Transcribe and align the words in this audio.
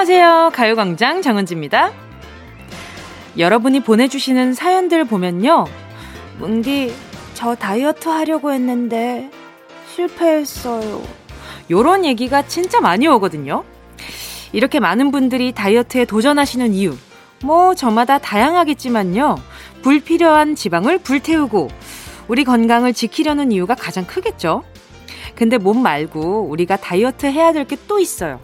안녕하세요. 0.00 0.52
가요광장 0.54 1.20
정은지입니다. 1.20 1.92
여러분이 3.36 3.80
보내주시는 3.80 4.54
사연들 4.54 5.04
보면요. 5.04 5.66
뭉디, 6.38 6.94
저 7.34 7.54
다이어트 7.54 8.08
하려고 8.08 8.50
했는데 8.50 9.30
실패했어요. 9.94 11.02
요런 11.70 12.06
얘기가 12.06 12.46
진짜 12.46 12.80
많이 12.80 13.06
오거든요. 13.08 13.62
이렇게 14.52 14.80
많은 14.80 15.10
분들이 15.10 15.52
다이어트에 15.52 16.06
도전하시는 16.06 16.72
이유. 16.72 16.96
뭐, 17.44 17.74
저마다 17.74 18.16
다양하겠지만요. 18.16 19.36
불필요한 19.82 20.54
지방을 20.54 20.96
불태우고, 21.00 21.68
우리 22.26 22.44
건강을 22.44 22.94
지키려는 22.94 23.52
이유가 23.52 23.74
가장 23.74 24.06
크겠죠? 24.06 24.64
근데 25.34 25.58
몸 25.58 25.82
말고 25.82 26.48
우리가 26.48 26.76
다이어트 26.76 27.26
해야 27.26 27.52
될 27.52 27.66
게 27.66 27.76
또 27.86 28.00
있어요. 28.00 28.40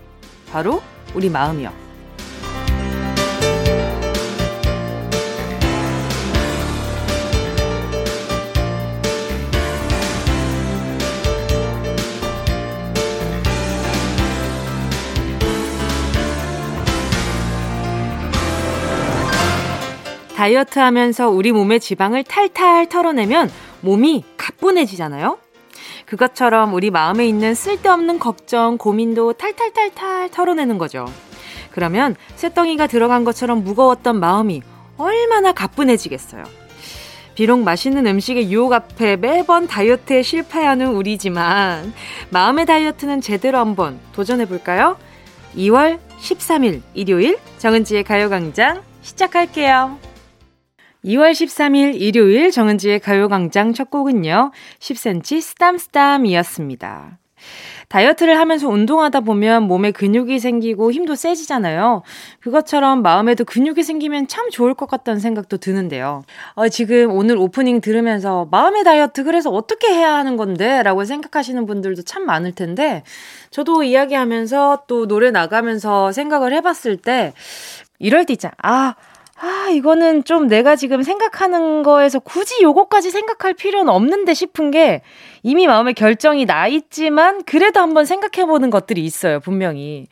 바로 0.52 0.82
우리 1.14 1.30
마음이요. 1.30 1.86
다이어트 20.36 20.78
하면서 20.78 21.30
우리 21.30 21.50
몸의 21.50 21.80
지방을 21.80 22.22
탈탈 22.22 22.88
털어내면 22.88 23.50
몸이 23.80 24.22
가뿐해지잖아요? 24.36 25.38
그것처럼 26.06 26.72
우리 26.72 26.90
마음에 26.90 27.26
있는 27.26 27.54
쓸데없는 27.54 28.18
걱정, 28.18 28.78
고민도 28.78 29.34
탈탈탈탈 29.34 30.30
털어내는 30.30 30.78
거죠. 30.78 31.04
그러면 31.72 32.16
쇳덩이가 32.36 32.86
들어간 32.86 33.24
것처럼 33.24 33.64
무거웠던 33.64 34.18
마음이 34.18 34.62
얼마나 34.96 35.52
가뿐해지겠어요. 35.52 36.44
비록 37.34 37.60
맛있는 37.60 38.06
음식의 38.06 38.50
유혹 38.50 38.72
앞에 38.72 39.16
매번 39.16 39.66
다이어트에 39.66 40.22
실패하는 40.22 40.88
우리지만 40.88 41.92
마음의 42.30 42.64
다이어트는 42.64 43.20
제대로 43.20 43.58
한번 43.58 44.00
도전해 44.14 44.46
볼까요? 44.46 44.96
2월 45.54 45.98
13일 46.18 46.80
일요일 46.94 47.38
정은지의 47.58 48.04
가요광장 48.04 48.82
시작할게요. 49.02 50.05
2월 51.06 51.30
13일 51.30 52.00
일요일 52.00 52.50
정은지의 52.50 52.98
가요광장 52.98 53.72
첫 53.72 53.90
곡은요. 53.90 54.50
10cm 54.80 55.40
쓰담쓰담이었습니다. 55.40 57.18
다이어트를 57.88 58.36
하면서 58.40 58.68
운동하다 58.68 59.20
보면 59.20 59.62
몸에 59.64 59.92
근육이 59.92 60.40
생기고 60.40 60.90
힘도 60.90 61.14
세지잖아요. 61.14 62.02
그것처럼 62.40 63.02
마음에도 63.02 63.44
근육이 63.44 63.84
생기면 63.84 64.26
참 64.26 64.50
좋을 64.50 64.74
것 64.74 64.88
같다는 64.88 65.20
생각도 65.20 65.58
드는데요. 65.58 66.24
어, 66.54 66.68
지금 66.68 67.12
오늘 67.12 67.36
오프닝 67.36 67.80
들으면서 67.80 68.48
마음의 68.50 68.82
다이어트 68.82 69.22
그래서 69.22 69.50
어떻게 69.50 69.86
해야 69.92 70.14
하는 70.14 70.36
건데? 70.36 70.82
라고 70.82 71.04
생각하시는 71.04 71.64
분들도 71.66 72.02
참 72.02 72.26
많을 72.26 72.52
텐데, 72.52 73.04
저도 73.50 73.84
이야기하면서 73.84 74.84
또 74.88 75.06
노래 75.06 75.30
나가면서 75.30 76.10
생각을 76.10 76.52
해봤을 76.54 76.96
때, 76.96 77.32
이럴 78.00 78.24
때 78.26 78.32
있잖아. 78.32 78.54
아, 78.58 78.94
아, 79.38 79.68
이거는 79.70 80.24
좀 80.24 80.46
내가 80.46 80.76
지금 80.76 81.02
생각하는 81.02 81.82
거에서 81.82 82.18
굳이 82.20 82.62
요거까지 82.62 83.10
생각할 83.10 83.52
필요는 83.52 83.92
없는데 83.92 84.32
싶은 84.32 84.70
게 84.70 85.02
이미 85.42 85.66
마음의 85.66 85.92
결정이 85.92 86.46
나 86.46 86.66
있지만 86.68 87.44
그래도 87.44 87.80
한번 87.80 88.06
생각해 88.06 88.46
보는 88.46 88.70
것들이 88.70 89.04
있어요, 89.04 89.40
분명히. 89.40 90.06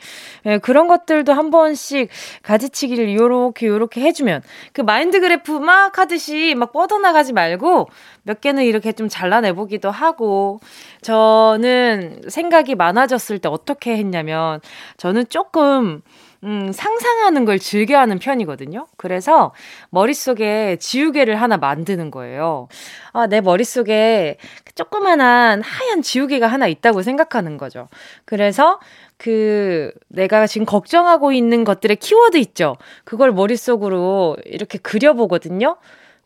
예, 0.44 0.59
그런 0.59 0.88
것들도 0.88 1.32
한 1.32 1.50
번씩 1.50 2.10
가지치기를 2.43 3.15
요렇게 3.15 3.66
요렇게 3.66 4.03
해주면 4.03 4.43
그 4.75 4.82
마인드 4.82 5.19
그래프 5.21 5.53
막 5.53 5.99
하듯이 5.99 6.54
막 6.54 6.72
뻗어나가지 6.72 7.32
말고 7.32 7.88
몇 8.25 8.43
개는 8.43 8.65
이렇게 8.65 8.93
좀 8.93 9.09
잘라내보기도 9.09 9.91
하고 9.91 10.60
저는 11.00 12.25
생각이 12.28 12.75
많아졌을 12.75 13.38
때 13.38 13.49
어떻게 13.49 13.97
했냐면 13.97 14.60
저는 14.99 15.31
조금 15.31 16.03
음, 16.44 16.72
상상하는 16.72 17.47
걸 17.47 17.59
즐겨하는 17.59 18.19
편이거든요. 18.19 18.87
그래서 18.97 19.53
머릿속에 19.88 20.77
지우개를 20.78 21.41
하나 21.41 21.56
만드는 21.56 22.10
거예요. 22.10 22.69
아, 23.12 23.27
내 23.27 23.41
머릿속에 23.41 24.37
조그만한 24.75 25.62
하얀 25.62 26.03
지우개가 26.03 26.47
하나 26.47 26.66
있다고 26.66 27.03
생각하는 27.03 27.56
거죠. 27.56 27.88
그래서 28.27 28.78
그 29.16 29.91
내가 30.09 30.47
지금 30.47 30.66
걱정하고 30.66 31.32
있는 31.32 31.65
것들의 31.65 31.97
키워드 31.97 32.37
있죠. 32.38 32.76
그걸 33.05 33.32
머릿속으로 33.32 34.37
이렇게 34.44 34.76
그려보거든요. 34.78 35.76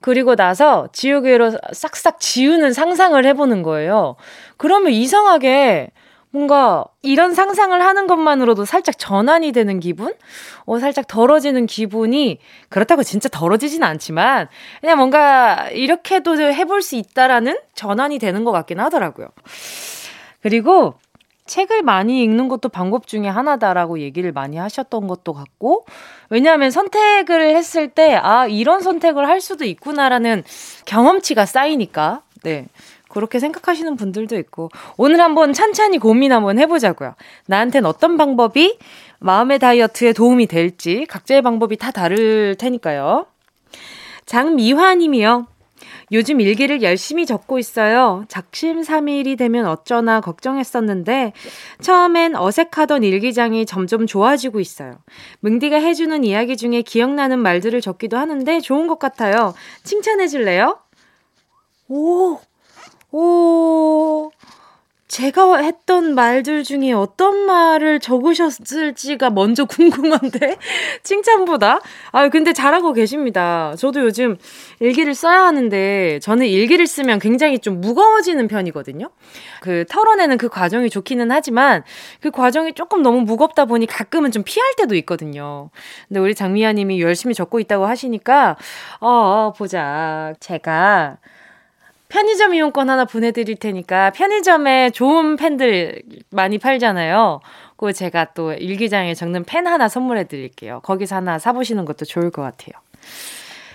그리고 0.01 0.35
나서 0.35 0.89
지우개로 0.93 1.59
싹싹 1.73 2.19
지우는 2.19 2.73
상상을 2.73 3.25
해보는 3.25 3.63
거예요. 3.63 4.17
그러면 4.57 4.93
이상하게 4.93 5.91
뭔가 6.31 6.85
이런 7.03 7.35
상상을 7.35 7.81
하는 7.81 8.07
것만으로도 8.07 8.65
살짝 8.65 8.99
전환이 8.99 9.53
되는 9.53 9.81
기분? 9.81 10.15
어, 10.67 10.79
살짝 10.79 11.07
덜어지는 11.07 11.67
기분이 11.67 12.39
그렇다고 12.69 13.03
진짜 13.03 13.29
덜어지진 13.29 13.83
않지만 13.83 14.49
그냥 14.81 14.99
뭔가 14.99 15.71
이렇게도 15.71 16.41
해볼 16.41 16.83
수 16.83 16.97
있다라는 16.97 17.59
전환이 17.75 18.19
되는 18.19 18.45
것 18.45 18.53
같긴 18.53 18.81
하더라고요. 18.81 19.29
그리고 20.43 20.95
책을 21.49 21.83
많이 21.83 22.23
읽는 22.23 22.49
것도 22.49 22.69
방법 22.69 23.07
중에 23.07 23.27
하나다라고 23.27 23.99
얘기를 24.01 24.31
많이 24.33 24.59
하셨던 24.59 25.09
것도 25.09 25.33
같고, 25.33 25.85
왜냐하면 26.29 26.71
선택을 26.71 27.57
했을 27.57 27.89
때, 27.89 28.15
아, 28.15 28.47
이런 28.47 28.81
선택을 28.81 29.27
할 29.27 29.41
수도 29.41 29.65
있구나라는 29.65 30.45
경험치가 30.85 31.47
쌓이니까, 31.47 32.23
네. 32.45 32.67
그렇게 33.09 33.39
생각하시는 33.39 33.97
분들도 33.97 34.37
있고 34.39 34.71
오늘 34.97 35.21
한번 35.21 35.53
찬찬히 35.53 35.99
고민 35.99 36.33
한번 36.33 36.59
해보자고요. 36.59 37.15
나한텐 37.47 37.87
어떤 37.87 38.17
방법이 38.17 38.79
마음의 39.21 39.59
다이어트에 39.59 40.13
도움이 40.13 40.47
될지 40.47 41.07
각자의 41.07 41.43
방법이 41.43 41.77
다 41.77 41.91
다를 41.91 42.55
테니까요. 42.57 43.27
장미화님이요. 44.27 45.47
요즘 46.13 46.41
일기를 46.41 46.83
열심히 46.83 47.27
적고 47.27 47.59
있어요. 47.59 48.25
작심삼일이 48.29 49.37
되면 49.37 49.67
어쩌나 49.67 50.21
걱정했었는데 50.21 51.33
처음엔 51.81 52.35
어색하던 52.35 53.05
일기장이 53.05 53.67
점점 53.67 54.07
좋아지고 54.07 54.61
있어요. 54.61 54.99
뭉디가 55.41 55.77
해주는 55.77 56.25
이야기 56.25 56.57
중에 56.57 56.83
기억나는 56.83 57.39
말들을 57.41 57.81
적기도 57.81 58.17
하는데 58.17 58.61
좋은 58.61 58.87
것 58.87 58.99
같아요. 58.99 59.55
칭찬해 59.85 60.29
줄래요? 60.29 60.79
오, 61.89 62.39
오, 63.11 64.31
제가 65.09 65.57
했던 65.57 66.15
말들 66.15 66.63
중에 66.63 66.93
어떤 66.93 67.47
말을 67.47 68.01
적으셨을지가 68.01 69.31
먼저 69.31 69.65
궁금한데? 69.67 70.59
칭찬보다? 71.03 71.81
아, 72.13 72.29
근데 72.29 72.53
잘하고 72.53 72.93
계십니다. 72.93 73.73
저도 73.79 74.03
요즘 74.05 74.37
일기를 74.81 75.15
써야 75.15 75.45
하는데, 75.45 76.19
저는 76.21 76.47
일기를 76.47 76.87
쓰면 76.87 77.19
굉장히 77.21 77.59
좀 77.59 77.81
무거워지는 77.81 78.47
편이거든요? 78.47 79.09
그, 79.63 79.87
털어내는 79.89 80.37
그 80.37 80.51
과정이 80.51 80.91
좋기는 80.91 81.31
하지만, 81.31 81.85
그 82.21 82.31
과정이 82.31 82.75
조금 82.75 83.01
너무 83.01 83.23
무겁다 83.23 83.65
보니 83.65 83.87
가끔은 83.87 84.31
좀 84.33 84.43
피할 84.45 84.75
때도 84.77 84.95
있거든요. 84.97 85.71
근데 86.09 86.21
우리 86.21 86.35
장미아 86.35 86.75
님이 86.75 87.01
열심히 87.01 87.35
적고 87.35 87.59
있다고 87.61 87.87
하시니까, 87.87 88.59
어, 89.01 89.09
어 89.09 89.53
보자. 89.57 90.35
제가, 90.41 91.17
편의점 92.09 92.55
이용권 92.55 92.89
하나 92.89 93.05
보내드릴 93.05 93.57
테니까 93.57 94.11
편의점에 94.11 94.91
좋은 94.91 95.37
펜들 95.37 96.03
많이 96.31 96.59
팔잖아요. 96.59 97.41
그 97.77 97.93
제가 97.93 98.33
또 98.35 98.53
일기장에 98.53 99.15
적는 99.15 99.45
펜 99.45 99.67
하나 99.67 99.89
선물해 99.89 100.25
드릴게요. 100.25 100.81
거기서 100.83 101.17
하나 101.17 101.39
사보시는 101.39 101.85
것도 101.85 102.05
좋을 102.05 102.31
것 102.31 102.43
같아요. 102.43 102.73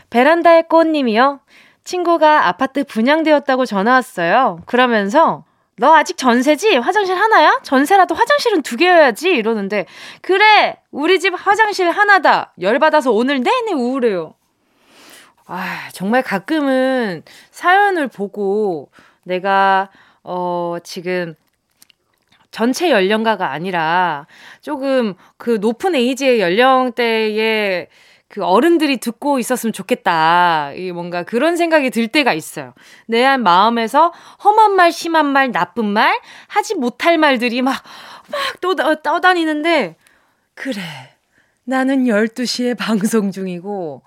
베란다의 0.10 0.68
꽃님이요. 0.68 1.40
친구가 1.84 2.48
아파트 2.48 2.84
분양되었다고 2.84 3.66
전화 3.66 3.94
왔어요. 3.94 4.60
그러면서 4.66 5.44
너 5.78 5.96
아직 5.96 6.18
전세지? 6.18 6.78
화장실 6.78 7.16
하나야? 7.16 7.60
전세라도 7.64 8.14
화장실은 8.16 8.62
두 8.62 8.78
개여야지. 8.78 9.30
이러는데 9.30 9.86
그래 10.22 10.78
우리 10.92 11.20
집 11.20 11.34
화장실 11.36 11.90
하나다. 11.90 12.54
열받아서 12.62 13.12
오늘 13.12 13.42
내내 13.42 13.74
우울해요. 13.74 14.36
아, 15.46 15.90
정말 15.92 16.24
가끔은 16.24 17.24
사연을 17.52 18.08
보고 18.08 18.90
내가, 19.24 19.90
어, 20.24 20.78
지금 20.84 21.36
전체 22.52 22.92
연령가가 22.92 23.52
아니라 23.52 24.28
조금 24.62 25.16
그 25.38 25.58
높은 25.60 25.96
에이지의 25.96 26.40
연령대에 26.40 27.88
그 28.30 28.44
어른들이 28.44 28.98
듣고 28.98 29.38
있었으면 29.38 29.74
좋겠다. 29.74 30.72
이 30.74 30.92
뭔가 30.92 31.24
그런 31.24 31.56
생각이 31.56 31.90
들 31.90 32.08
때가 32.08 32.34
있어요. 32.34 32.74
내 33.08 33.38
마음에서 33.38 34.12
험한 34.44 34.76
말, 34.76 34.92
심한 34.92 35.28
말, 35.28 35.52
나쁜 35.52 35.86
말, 35.86 36.20
하지 36.48 36.76
못할 36.76 37.18
말들이 37.18 37.62
막, 37.62 37.76
막 38.32 38.62
떠, 38.62 38.96
떠다니는데 38.96 39.96
그래. 40.56 40.82
나는 41.66 42.06
12시에 42.06 42.78
방송 42.78 43.32
중이고, 43.32 44.02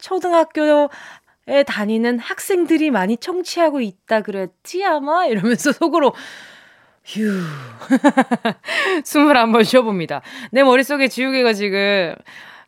초등학교에 0.00 0.88
다니는 1.66 2.18
학생들이 2.18 2.90
많이 2.90 3.16
청취하고 3.16 3.80
있다 3.80 4.22
그랬지, 4.22 4.84
아마? 4.84 5.26
이러면서 5.26 5.72
속으로, 5.72 6.14
휴. 7.04 7.22
숨을 9.04 9.36
한번 9.36 9.64
쉬어봅니다. 9.64 10.22
내 10.52 10.62
머릿속에 10.62 11.08
지우개가 11.08 11.52
지금 11.54 12.14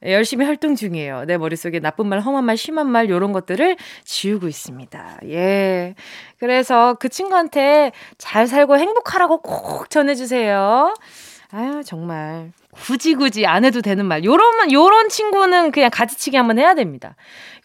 열심히 0.04 0.44
활동 0.44 0.74
중이에요. 0.74 1.24
내 1.26 1.38
머릿속에 1.38 1.78
나쁜 1.78 2.08
말, 2.08 2.20
험한 2.20 2.44
말, 2.44 2.56
심한 2.56 2.88
말, 2.88 3.08
요런 3.08 3.32
것들을 3.32 3.76
지우고 4.04 4.48
있습니다. 4.48 5.20
예. 5.26 5.94
그래서 6.38 6.94
그 6.98 7.08
친구한테 7.08 7.92
잘 8.18 8.48
살고 8.48 8.78
행복하라고 8.78 9.42
꼭 9.42 9.90
전해주세요. 9.90 10.94
아유, 11.54 11.82
정말. 11.84 12.50
굳이 12.70 13.14
굳이 13.14 13.46
안 13.46 13.64
해도 13.64 13.82
되는 13.82 14.06
말. 14.06 14.24
요런, 14.24 14.72
요런 14.72 15.10
친구는 15.10 15.70
그냥 15.70 15.90
가지치기 15.92 16.36
한번 16.36 16.58
해야 16.58 16.74
됩니다. 16.74 17.14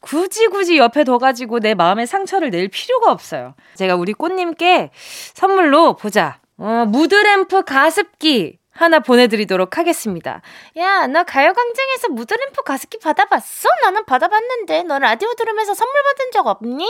굳이 0.01 0.47
굳이 0.47 0.77
옆에 0.77 1.05
둬가지고 1.05 1.59
내 1.59 1.73
마음에 1.73 2.05
상처를 2.05 2.49
낼 2.49 2.67
필요가 2.67 3.11
없어요. 3.11 3.55
제가 3.75 3.95
우리 3.95 4.11
꽃님께 4.11 4.91
선물로 5.33 5.95
보자. 5.95 6.39
어, 6.57 6.85
무드램프 6.87 7.63
가습기 7.63 8.59
하나 8.71 8.99
보내드리도록 8.99 9.77
하겠습니다. 9.77 10.41
야, 10.77 11.07
너 11.07 11.23
가요광장에서 11.23 12.09
무드램프 12.09 12.63
가습기 12.63 12.99
받아봤어? 12.99 13.69
나는 13.83 14.05
받아봤는데 14.05 14.83
너 14.83 14.99
라디오 14.99 15.33
들으면서 15.33 15.73
선물 15.73 15.93
받은 16.03 16.31
적 16.31 16.45
없니? 16.45 16.85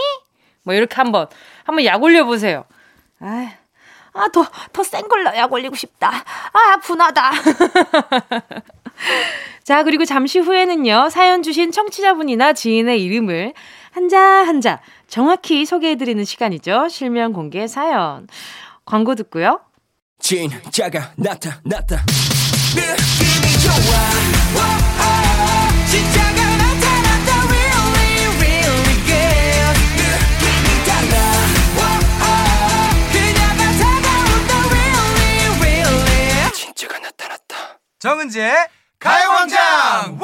뭐 0.64 0.74
이렇게 0.74 0.96
한번 0.96 1.28
한번 1.64 1.86
약 1.86 2.02
올려보세요. 2.02 2.66
아, 3.20 3.54
아, 4.18 4.28
더, 4.30 4.46
더 4.74 4.84
센 4.84 5.08
걸로 5.08 5.36
약 5.36 5.52
올리고 5.52 5.76
싶다. 5.76 6.12
아, 6.54 6.78
분하다. 6.84 7.32
자, 9.64 9.84
그리고 9.84 10.06
잠시 10.06 10.40
후에는요, 10.40 11.10
사연 11.10 11.44
주신 11.44 11.72
청취자분이나 11.72 12.54
지인의 12.54 13.04
이름을 13.04 13.54
한자 13.92 14.20
한자 14.20 14.80
정확히 15.08 15.66
소개해드리는 15.66 16.24
시간이죠. 16.24 16.88
실명 16.90 17.34
공개 17.34 17.68
사연. 17.68 18.28
광고 18.86 19.16
듣고요. 19.16 19.60
진짜가 20.20 21.12
나타났다. 21.18 22.04
느낌이 22.76 23.54
좋아. 23.64 24.87
정은지의 38.00 38.54
가요광장! 39.00 40.20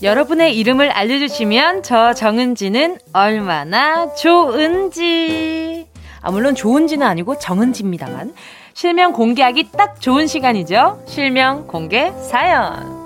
여러분의 0.00 0.56
이름을 0.56 0.90
알려주시면 0.90 1.82
저 1.82 2.14
정은지는 2.14 2.98
얼마나 3.12 4.14
좋은지. 4.14 5.88
아, 6.20 6.30
물론 6.30 6.54
좋은지는 6.54 7.04
아니고 7.04 7.38
정은지입니다만. 7.38 8.32
실명 8.80 9.12
공개하기 9.12 9.72
딱 9.72 10.00
좋은 10.00 10.26
시간이죠. 10.26 11.02
실명 11.06 11.66
공개 11.66 12.12
사연. 12.12 12.98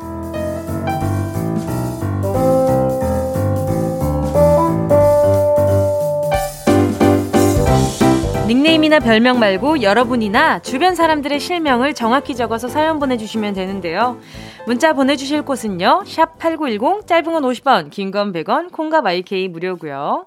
닉네임이나 8.47 9.01
별명 9.01 9.41
말고 9.41 9.83
여러분이나 9.83 10.61
주변 10.61 10.95
사람들의 10.95 11.41
실명을 11.41 11.95
정확히 11.95 12.37
적어서 12.37 12.69
사연 12.69 13.01
보내주시면 13.01 13.55
되는데요. 13.55 14.21
문자 14.69 14.93
보내주실 14.93 15.43
곳은요. 15.43 16.05
샵 16.07 16.39
8910 16.39 17.09
짧은 17.09 17.33
건 17.33 17.43
50원 17.43 17.91
긴 17.91 18.13
건 18.13 18.33
100원 18.33 18.71
콩과 18.71 19.03
마이케이 19.03 19.49
무료고요. 19.49 20.27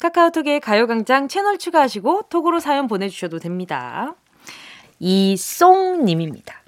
카카오톡에 0.00 0.58
가요광장 0.58 1.28
채널 1.28 1.56
추가하시고 1.56 2.22
톡으로 2.30 2.58
사연 2.58 2.88
보내주셔도 2.88 3.38
됩니다. 3.38 4.16
이송님입니다. 4.98 6.62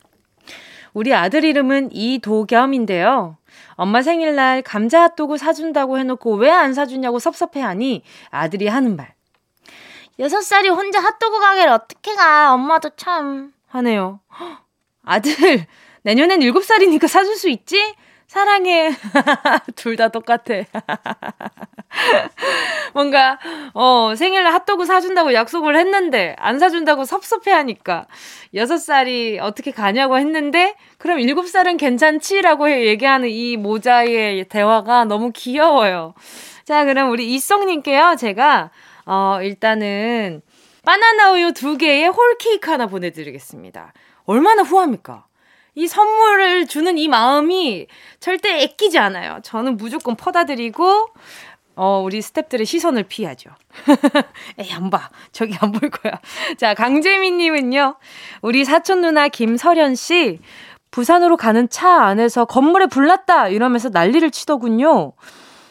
우리 0.93 1.15
아들 1.15 1.45
이름은 1.45 1.91
이도겸인데요. 1.93 3.37
엄마 3.75 4.03
생일날 4.03 4.63
감자 4.63 5.03
핫도그 5.03 5.37
사준다고 5.39 5.99
해놓고 5.99 6.35
왜 6.35 6.51
안 6.51 6.75
사주냐고 6.75 7.19
섭섭해하니 7.19 8.03
아들이 8.31 8.67
하는 8.69 8.97
말. 8.97 9.15
여섯 10.19 10.43
살이 10.43 10.69
혼자 10.69 11.01
핫도그 11.01 11.41
가게를 11.41 11.73
어떻게 11.73 12.15
가? 12.15 12.53
엄마도 12.53 12.91
참 12.97 13.53
하네요. 13.69 14.21
아들, 15.05 15.67
내년엔 16.03 16.43
일곱 16.43 16.65
살이니까 16.65 17.07
사줄 17.07 17.37
수 17.37 17.49
있지? 17.49 17.95
사랑해. 18.31 18.95
둘 19.75 19.97
다 19.97 20.09
똑같아. 20.09 20.55
뭔가, 22.95 23.41
어, 23.75 24.15
생일날 24.15 24.53
핫도그 24.53 24.85
사준다고 24.85 25.35
약속을 25.35 25.77
했는데, 25.77 26.37
안 26.39 26.61
사준다고 26.61 27.05
섭섭해 27.05 27.51
하니까, 27.51 28.07
여섯 28.55 28.79
살이 28.79 29.41
어떻게 29.41 29.73
가냐고 29.73 30.17
했는데, 30.17 30.77
그럼 30.99 31.19
일곱 31.19 31.49
살은 31.49 31.77
괜찮지라고 31.77 32.71
얘기하는 32.71 33.29
이 33.29 33.57
모자의 33.57 34.45
대화가 34.45 35.07
너무 35.07 35.33
귀여워요. 35.35 36.15
자, 36.65 36.85
그럼 36.85 37.11
우리 37.11 37.35
이송님께요, 37.35 38.15
제가, 38.17 38.71
어, 39.07 39.41
일단은 39.43 40.41
바나나 40.85 41.33
우유 41.33 41.53
두 41.53 41.77
개에 41.77 42.07
홀케이크 42.07 42.71
하나 42.71 42.87
보내드리겠습니다. 42.87 43.93
얼마나 44.27 44.63
후합니까? 44.63 45.27
이 45.75 45.87
선물을 45.87 46.67
주는 46.67 46.99
이 46.99 47.09
마음이 47.09 47.87
절대 48.19 48.63
애끼지 48.63 48.99
않아요. 48.99 49.39
저는 49.43 49.77
무조건 49.77 50.17
퍼다 50.17 50.45
드리고, 50.45 51.07
어, 51.77 52.03
우리 52.05 52.21
스탭들의 52.21 52.67
시선을 52.67 53.05
피하죠. 53.05 53.51
에이, 54.59 54.73
안 54.73 54.91
봐. 54.91 55.09
저기 55.33 55.57
안 55.61 55.73
볼 55.73 55.89
거야. 55.91 56.15
자, 56.59 56.75
강재민님은요, 56.75 57.95
우리 58.43 58.65
사촌 58.65 59.01
누나 59.01 59.29
김설현 59.29 59.95
씨, 59.95 60.41
부산으로 60.91 61.37
가는 61.37 61.69
차 61.69 62.03
안에서 62.05 62.45
건물에 62.45 62.87
불났다! 62.87 63.49
이러면서 63.49 63.89
난리를 63.91 64.29
치더군요. 64.33 65.13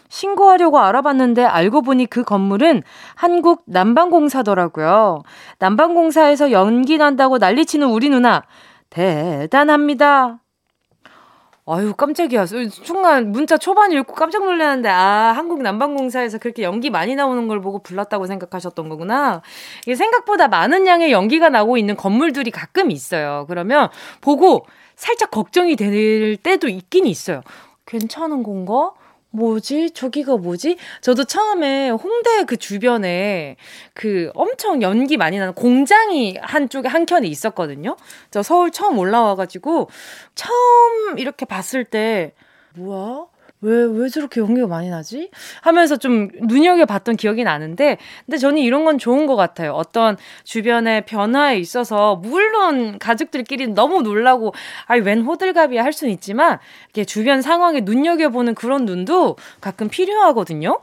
신고하려고 0.08 0.79
알아봤는데 0.79 1.44
알고 1.44 1.84
보니 1.84 2.08
그 2.08 2.24
건물은 2.24 2.82
한국 3.13 3.62
난방공사더라고요. 3.68 5.22
난방공사에서 5.60 6.51
연기 6.51 6.98
난다고 6.98 7.38
난리치는 7.38 7.88
우리 7.88 8.10
누나 8.10 8.41
대단합니다. 8.89 10.39
아유 11.72 11.93
깜짝이야. 11.93 12.48
순간 12.48 13.31
문자 13.31 13.58
초반 13.58 13.91
읽고 13.91 14.15
깜짝 14.15 14.43
놀랐는데 14.43 14.89
아 14.89 15.34
한국 15.36 15.62
난방공사에서 15.62 16.39
그렇게 16.39 16.63
연기 16.63 16.89
많이 16.89 17.15
나오는 17.15 17.48
걸 17.48 17.62
보고 17.62 17.77
불렀다고 17.84 18.25
생각하셨던 18.25 18.89
거구나. 18.89 19.43
이게 19.84 19.93
생각보다 19.93 20.48
많은 20.48 20.88
양의 20.88 21.12
연기가 21.12 21.50
나고 21.50 21.77
있는 21.77 21.96
건물들이 21.96 22.50
가끔 22.50 22.89
있어요. 22.89 23.46
그러면 23.48 23.89
보고 24.19 24.65
살짝 24.96 25.29
걱정이 25.29 25.75
될 25.75 26.38
때도 26.38 26.69
있긴 26.69 27.05
있어요. 27.05 27.41
괜찮은 27.86 28.41
건가? 28.41 28.91
뭐지? 29.31 29.91
저기가 29.91 30.38
뭐지? 30.38 30.77
저도 31.01 31.24
처음에 31.24 31.89
홍대 31.89 32.43
그 32.45 32.57
주변에 32.57 33.57
그 33.93 34.31
엄청 34.33 34.81
연기 34.81 35.17
많이 35.17 35.38
나는 35.38 35.53
공장이 35.53 36.38
한쪽에 36.41 36.88
한 36.88 37.05
켠에 37.05 37.27
있었거든요. 37.27 37.95
저 38.31 38.41
서울 38.41 38.71
처음 38.71 38.98
올라와가지고 38.98 39.89
처음 40.36 41.19
이렇게 41.19 41.45
봤을 41.45 41.83
때 41.83 42.33
뭐야? 42.75 43.25
왜, 43.62 43.84
왜 43.84 44.08
저렇게 44.08 44.39
연기가 44.39 44.68
많이 44.68 44.89
나지? 44.89 45.30
하면서 45.62 45.98
좀 45.98 46.30
눈여겨봤던 46.42 47.18
기억이 47.18 47.44
나는데, 47.44 47.98
근데 48.25 48.38
저는 48.38 48.60
이런 48.60 48.86
건 48.86 48.98
좋은 48.98 49.28
것 49.28 49.36
같아요. 49.36 49.74
어떤 49.74 50.18
주변의 50.46 51.06
변화에 51.06 51.58
있어서, 51.60 52.16
물론 52.16 53.00
가족들끼리 53.00 53.68
너무 53.68 54.01
놀라고, 54.01 54.54
아이, 54.86 55.01
웬 55.01 55.22
호들갑이야 55.22 55.84
할 55.84 55.92
수는 55.92 56.13
있지만, 56.13 56.60
이렇게 56.86 57.04
주변 57.04 57.42
상황에 57.42 57.82
눈여겨보는 57.82 58.56
그런 58.56 58.86
눈도 58.86 59.36
가끔 59.60 59.89
필요하거든요. 59.89 60.80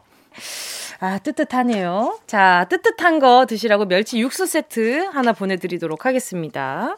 아, 1.01 1.19
뜨뜻하네요. 1.19 2.19
자, 2.27 2.67
뜨뜻한 2.69 3.19
거 3.19 3.47
드시라고 3.47 3.87
멸치 3.87 4.19
육수 4.19 4.47
세트 4.47 5.11
하나 5.13 5.33
보내드리도록 5.33 6.07
하겠습니다. 6.07 6.97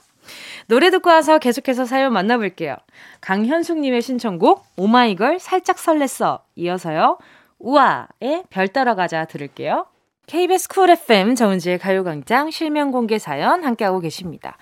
노래 0.67 0.91
듣고 0.91 1.11
와서 1.11 1.39
계속해서 1.39 1.85
사연 1.85 2.13
만나볼게요. 2.13 2.77
강현숙님의 3.21 4.03
신청곡 4.03 4.65
오마이걸 4.77 5.39
살짝 5.39 5.77
설렜어 5.77 6.41
이어서요. 6.57 7.19
우아의 7.59 8.45
별 8.51 8.69
따라가자 8.69 9.25
들을게요. 9.25 9.87
KBS 10.27 10.69
쿨 10.69 10.91
FM 10.91 11.35
정은지의 11.35 11.79
가요광장 11.79 12.51
실명 12.51 12.91
공개 12.91 13.19
사연 13.19 13.65
함께하고 13.65 14.01
계십니다. 14.01 14.59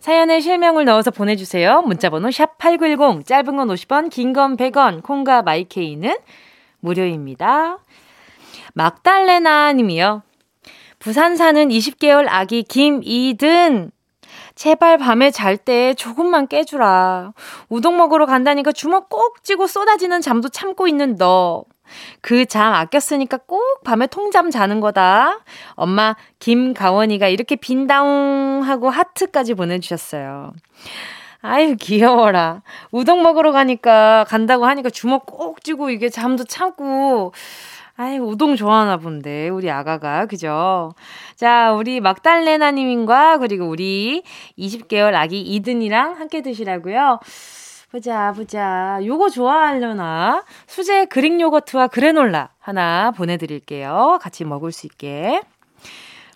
사연에 0.00 0.40
실명을 0.40 0.84
넣어서 0.84 1.10
보내주세요. 1.10 1.82
문자번호 1.82 2.28
샵8910, 2.28 3.26
짧은 3.26 3.56
건 3.56 3.68
50원, 3.68 4.10
긴 4.10 4.32
건 4.32 4.56
100원, 4.56 5.02
콩과 5.02 5.42
마이케이는 5.42 6.16
무료입니다. 6.80 7.78
막달레나 8.74 9.72
님이요. 9.72 10.22
부산 10.98 11.36
사는 11.36 11.68
20개월 11.68 12.26
아기 12.28 12.62
김이든. 12.62 13.90
제발 14.58 14.98
밤에 14.98 15.30
잘 15.30 15.56
때 15.56 15.94
조금만 15.94 16.48
깨주라. 16.48 17.32
우동 17.68 17.96
먹으러 17.96 18.26
간다니까 18.26 18.72
주먹 18.72 19.08
꼭 19.08 19.44
쥐고 19.44 19.68
쏟아지는 19.68 20.20
잠도 20.20 20.48
참고 20.48 20.88
있는 20.88 21.16
너. 21.16 21.62
그 22.20 22.44
잠 22.44 22.74
아껴 22.74 22.98
쓰니까 22.98 23.38
꼭 23.46 23.62
밤에 23.84 24.08
통잠 24.08 24.50
자는 24.50 24.80
거다. 24.80 25.38
엄마 25.74 26.16
김가원이가 26.40 27.28
이렇게 27.28 27.54
빈다웅 27.54 28.62
하고 28.64 28.90
하트까지 28.90 29.54
보내주셨어요. 29.54 30.52
아유 31.40 31.76
귀여워라. 31.78 32.62
우동 32.90 33.22
먹으러 33.22 33.52
가니까 33.52 34.24
간다고 34.26 34.66
하니까 34.66 34.90
주먹 34.90 35.24
꼭 35.24 35.62
쥐고 35.62 35.90
이게 35.90 36.08
잠도 36.08 36.42
참고 36.42 37.32
아이, 38.00 38.16
우동 38.16 38.54
좋아하나 38.54 38.96
본데, 38.96 39.48
우리 39.48 39.68
아가가. 39.72 40.26
그죠? 40.26 40.94
자, 41.34 41.72
우리 41.72 41.98
막달레나님과 41.98 43.38
그리고 43.38 43.66
우리 43.68 44.22
20개월 44.56 45.16
아기 45.16 45.40
이든이랑 45.40 46.12
함께 46.12 46.40
드시라고요. 46.40 47.18
보자, 47.90 48.32
보자. 48.36 49.00
요거 49.04 49.30
좋아하려나? 49.30 50.44
수제 50.68 51.06
그릭 51.06 51.40
요거트와 51.40 51.88
그래놀라 51.88 52.50
하나 52.60 53.10
보내드릴게요. 53.10 54.20
같이 54.22 54.44
먹을 54.44 54.70
수 54.70 54.86
있게. 54.86 55.40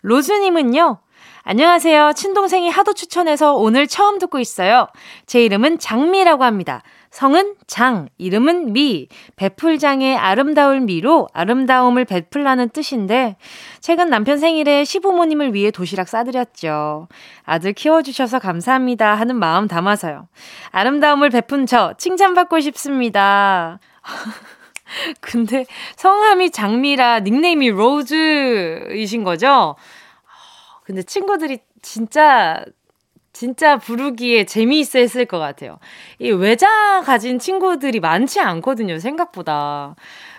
로즈님은요, 0.03 0.99
안녕하세요. 1.45 2.15
친동생이 2.15 2.71
하도 2.71 2.93
추천해서 2.93 3.55
오늘 3.55 3.87
처음 3.87 4.19
듣고 4.19 4.41
있어요. 4.41 4.89
제 5.27 5.45
이름은 5.45 5.79
장미라고 5.79 6.43
합니다. 6.43 6.83
성은 7.13 7.57
장, 7.67 8.09
이름은 8.17 8.73
미, 8.73 9.07
베풀장의 9.37 10.17
아름다울 10.17 10.81
미로 10.81 11.29
아름다움을 11.35 12.07
베풀라는 12.07 12.71
뜻인데, 12.71 13.37
최근 13.81 14.09
남편 14.09 14.39
생일에 14.39 14.85
시부모님을 14.85 15.53
위해 15.53 15.71
도시락 15.71 16.09
싸드렸죠. 16.09 17.09
아들 17.45 17.75
키워주셔서 17.75 18.39
감사합니다 18.39 19.15
하는 19.15 19.37
마음 19.37 19.69
담아서요. 19.69 20.27
아름다움을 20.71 21.29
베푼 21.29 21.67
저 21.67 21.93
칭찬받고 21.99 22.61
싶습니다. 22.61 23.79
근데 25.21 25.67
성함이 25.97 26.51
장미라 26.51 27.21
닉네임이 27.21 27.69
로즈이신 27.69 29.23
거죠? 29.23 29.77
근데 30.85 31.03
친구들이 31.03 31.59
진짜 31.83 32.65
진짜 33.33 33.79
부르기에 33.79 34.45
재미있어 34.45 34.99
했을 34.99 35.25
것 35.25 35.39
같아요. 35.39 35.79
이 36.19 36.31
외자 36.31 37.03
가진 37.05 37.39
친구들이 37.39 38.01
많지 38.01 38.41
않거든요, 38.41 38.99
생각보다. 38.99 39.95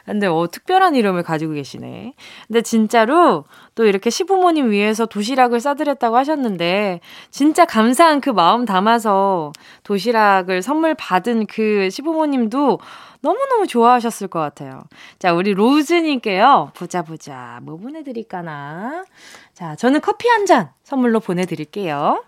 근데 0.05 0.27
어, 0.27 0.47
특별한 0.51 0.95
이름을 0.95 1.23
가지고 1.23 1.53
계시네. 1.53 2.13
근데 2.47 2.61
진짜로 2.61 3.45
또 3.73 3.85
이렇게 3.85 4.09
시부모님 4.09 4.69
위해서 4.69 5.05
도시락을 5.05 5.59
싸드렸다고 5.61 6.17
하셨는데, 6.17 6.99
진짜 7.31 7.65
감사한 7.65 8.19
그 8.21 8.29
마음 8.29 8.65
담아서 8.65 9.53
도시락을 9.83 10.61
선물 10.61 10.93
받은 10.93 11.45
그 11.47 11.89
시부모님도 11.89 12.79
너무너무 13.21 13.65
좋아하셨을 13.65 14.27
것 14.27 14.39
같아요. 14.39 14.83
자, 15.17 15.33
우리 15.33 15.53
로즈님께요. 15.53 16.71
보자, 16.75 17.01
보자. 17.01 17.59
뭐 17.63 17.77
보내드릴까나. 17.77 19.05
자, 19.53 19.75
저는 19.77 20.01
커피 20.01 20.27
한 20.27 20.45
잔 20.45 20.69
선물로 20.83 21.21
보내드릴게요. 21.21 22.21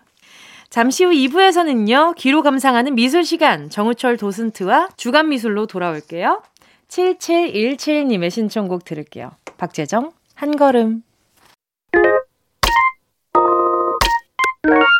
잠시 0.76 1.04
후 1.04 1.10
2부에서는요, 1.10 2.16
귀로 2.16 2.42
감상하는 2.42 2.96
미술 2.96 3.24
시간, 3.24 3.70
정우철 3.70 4.18
도슨트와 4.18 4.90
주간 4.98 5.30
미술로 5.30 5.66
돌아올게요. 5.66 6.42
7717님의 6.88 8.28
신청곡 8.28 8.84
들을게요. 8.84 9.30
박재정, 9.56 10.12
한 10.34 10.56
걸음. 10.58 11.02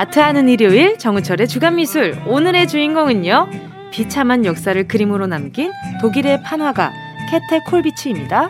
아트하는 0.00 0.48
일요일 0.48 0.96
정우철의 0.96 1.46
주간미술 1.46 2.22
오늘의 2.26 2.68
주인공은요 2.68 3.50
비참한 3.90 4.46
역사를 4.46 4.88
그림으로 4.88 5.26
남긴 5.26 5.72
독일의 6.00 6.42
판화가 6.42 6.90
캐테 7.30 7.62
콜비츠입니다. 7.68 8.48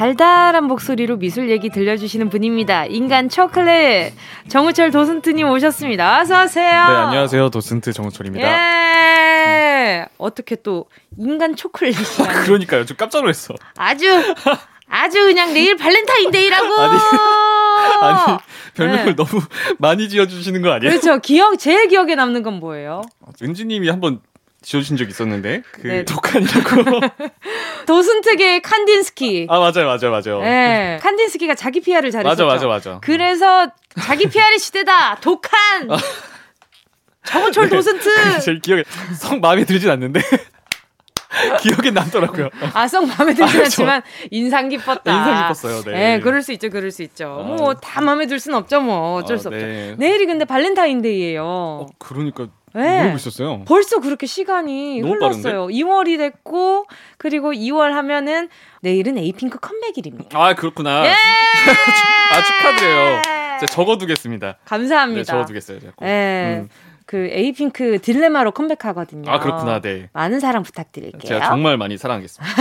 달달한 0.00 0.64
목소리로 0.64 1.18
미술 1.18 1.50
얘기 1.50 1.68
들려주시는 1.68 2.30
분입니다. 2.30 2.86
인간 2.86 3.28
초콜릿 3.28 4.14
정우철 4.48 4.92
도슨트님 4.92 5.46
오셨습니다. 5.46 6.20
어서 6.20 6.42
오세요. 6.42 6.64
네, 6.64 6.94
안녕하세요. 6.94 7.50
도슨트 7.50 7.92
정우철입니다. 7.92 8.48
예. 8.48 10.06
어떻게 10.16 10.56
또 10.56 10.86
인간 11.18 11.54
초콜릿이라니. 11.54 12.46
그러니까요. 12.46 12.86
좀 12.86 12.96
깜짝 12.96 13.20
놀랐어. 13.20 13.52
아주 13.76 14.06
아주 14.88 15.26
그냥 15.26 15.52
내일 15.52 15.76
발렌타인데이라고. 15.76 16.80
아니, 16.80 16.98
아니 18.00 18.38
별명을 18.76 19.04
네. 19.04 19.14
너무 19.14 19.42
많이 19.76 20.08
지어주시는 20.08 20.62
거 20.62 20.70
아니에요? 20.70 20.92
그렇죠. 20.92 21.18
기억 21.18 21.58
제일 21.58 21.88
기억에 21.88 22.14
남는 22.14 22.42
건 22.42 22.54
뭐예요? 22.54 23.02
은지님이 23.42 23.90
한번 23.90 24.20
지어주신 24.62 24.96
적 24.98 25.08
있었는데 25.08 25.62
그 25.72 25.86
네. 25.86 26.04
도칸이라고. 26.04 27.00
도슨트계 27.86 28.60
칸딘스키. 28.60 29.46
아 29.48 29.58
맞아요, 29.58 29.86
맞아요, 29.86 30.10
맞아요. 30.10 30.40
네. 30.42 30.98
칸딘스키가 31.00 31.54
자기 31.54 31.80
PR을 31.80 32.10
잘했었죠. 32.10 32.46
맞아, 32.46 32.66
맞아, 32.66 32.90
맞아. 32.90 33.00
그래서 33.02 33.68
자기 34.00 34.26
PR의 34.28 34.58
시대다. 34.58 35.16
도칸. 35.20 35.88
정우철 37.24 37.68
네. 37.68 37.76
도슨트. 37.76 38.40
제 38.40 38.58
기억에 38.62 38.84
썩 39.18 39.40
마음에 39.40 39.64
들진 39.64 39.90
않는데 39.90 40.20
기억에 41.60 41.90
남더라고요. 41.90 42.48
아 42.74 42.79
썩 42.79 43.06
마음에 43.06 43.32
들진 43.34 43.60
아. 43.60 43.64
않지만 43.64 44.02
인상 44.30 44.68
깊었다. 44.68 45.10
인상 45.10 45.42
깊었어요, 45.42 45.82
네. 45.84 45.92
네, 45.92 46.20
그럴 46.20 46.42
수 46.42 46.52
있죠, 46.52 46.68
그럴 46.70 46.90
수 46.90 47.02
있죠. 47.02 47.38
아. 47.40 47.42
뭐 47.56 47.85
다 47.85 48.00
마음에 48.02 48.26
들 48.26 48.38
순 48.40 48.54
없죠, 48.54 48.80
뭐 48.80 49.14
어쩔 49.14 49.36
아, 49.36 49.38
수 49.38 49.48
없죠. 49.48 49.58
네. 49.64 49.94
내일이 49.98 50.26
근데 50.26 50.44
발렌타인데이예요. 50.44 51.44
어, 51.44 51.86
그러니까 51.98 52.48
네. 52.74 52.98
모르고 53.02 53.16
있었어요. 53.16 53.64
벌써 53.66 54.00
그렇게 54.00 54.26
시간이 54.26 55.00
흘렀어요. 55.00 55.66
2월이 55.68 56.18
됐고 56.18 56.86
그리고 57.18 57.52
2월 57.52 57.90
하면은 57.92 58.48
내일은 58.80 59.18
에이핑크 59.18 59.58
컴백일입니다. 59.58 60.38
아 60.38 60.54
그렇구나. 60.54 61.06
예! 61.06 61.10
아 62.32 62.42
축하드려요. 62.44 63.22
제가 63.60 63.66
적어두겠습니다. 63.66 64.56
감사합니다. 64.64 65.20
네, 65.20 65.24
적어두겠어요. 65.24 65.80
네. 66.00 66.60
음. 66.60 66.68
그 67.10 67.28
에이핑크 67.32 67.98
딜레마로 67.98 68.52
컴백하거든요. 68.52 69.28
아 69.28 69.40
그렇구나. 69.40 69.80
네. 69.80 70.08
많은 70.12 70.38
사랑 70.38 70.62
부탁드릴게요. 70.62 71.18
제가 71.20 71.48
정말 71.48 71.76
많이 71.76 71.98
사랑하겠습니다. 71.98 72.54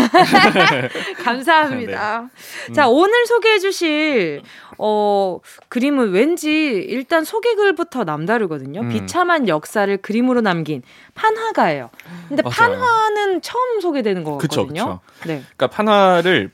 감사합니다. 1.24 2.30
네. 2.66 2.74
자, 2.74 2.90
오늘 2.90 3.28
소개해 3.28 3.60
주실 3.60 4.42
어, 4.80 5.38
그림은 5.68 6.14
왠지 6.14 6.50
일단 6.50 7.24
소개글부터 7.24 8.06
남다르거든요. 8.06 8.82
음. 8.82 8.90
비참한 8.90 9.48
역사를 9.48 9.96
그림으로 9.98 10.42
남긴 10.42 10.82
판화가예요. 11.14 11.92
근데 12.28 12.42
맞아요. 12.42 12.56
판화는 12.56 13.42
처음 13.44 13.82
소개되는 13.82 14.24
그쵸, 14.40 14.62
거거든요. 14.64 14.84
그쵸. 14.84 15.28
네. 15.28 15.44
그러니까 15.58 15.68
판화를 15.68 16.50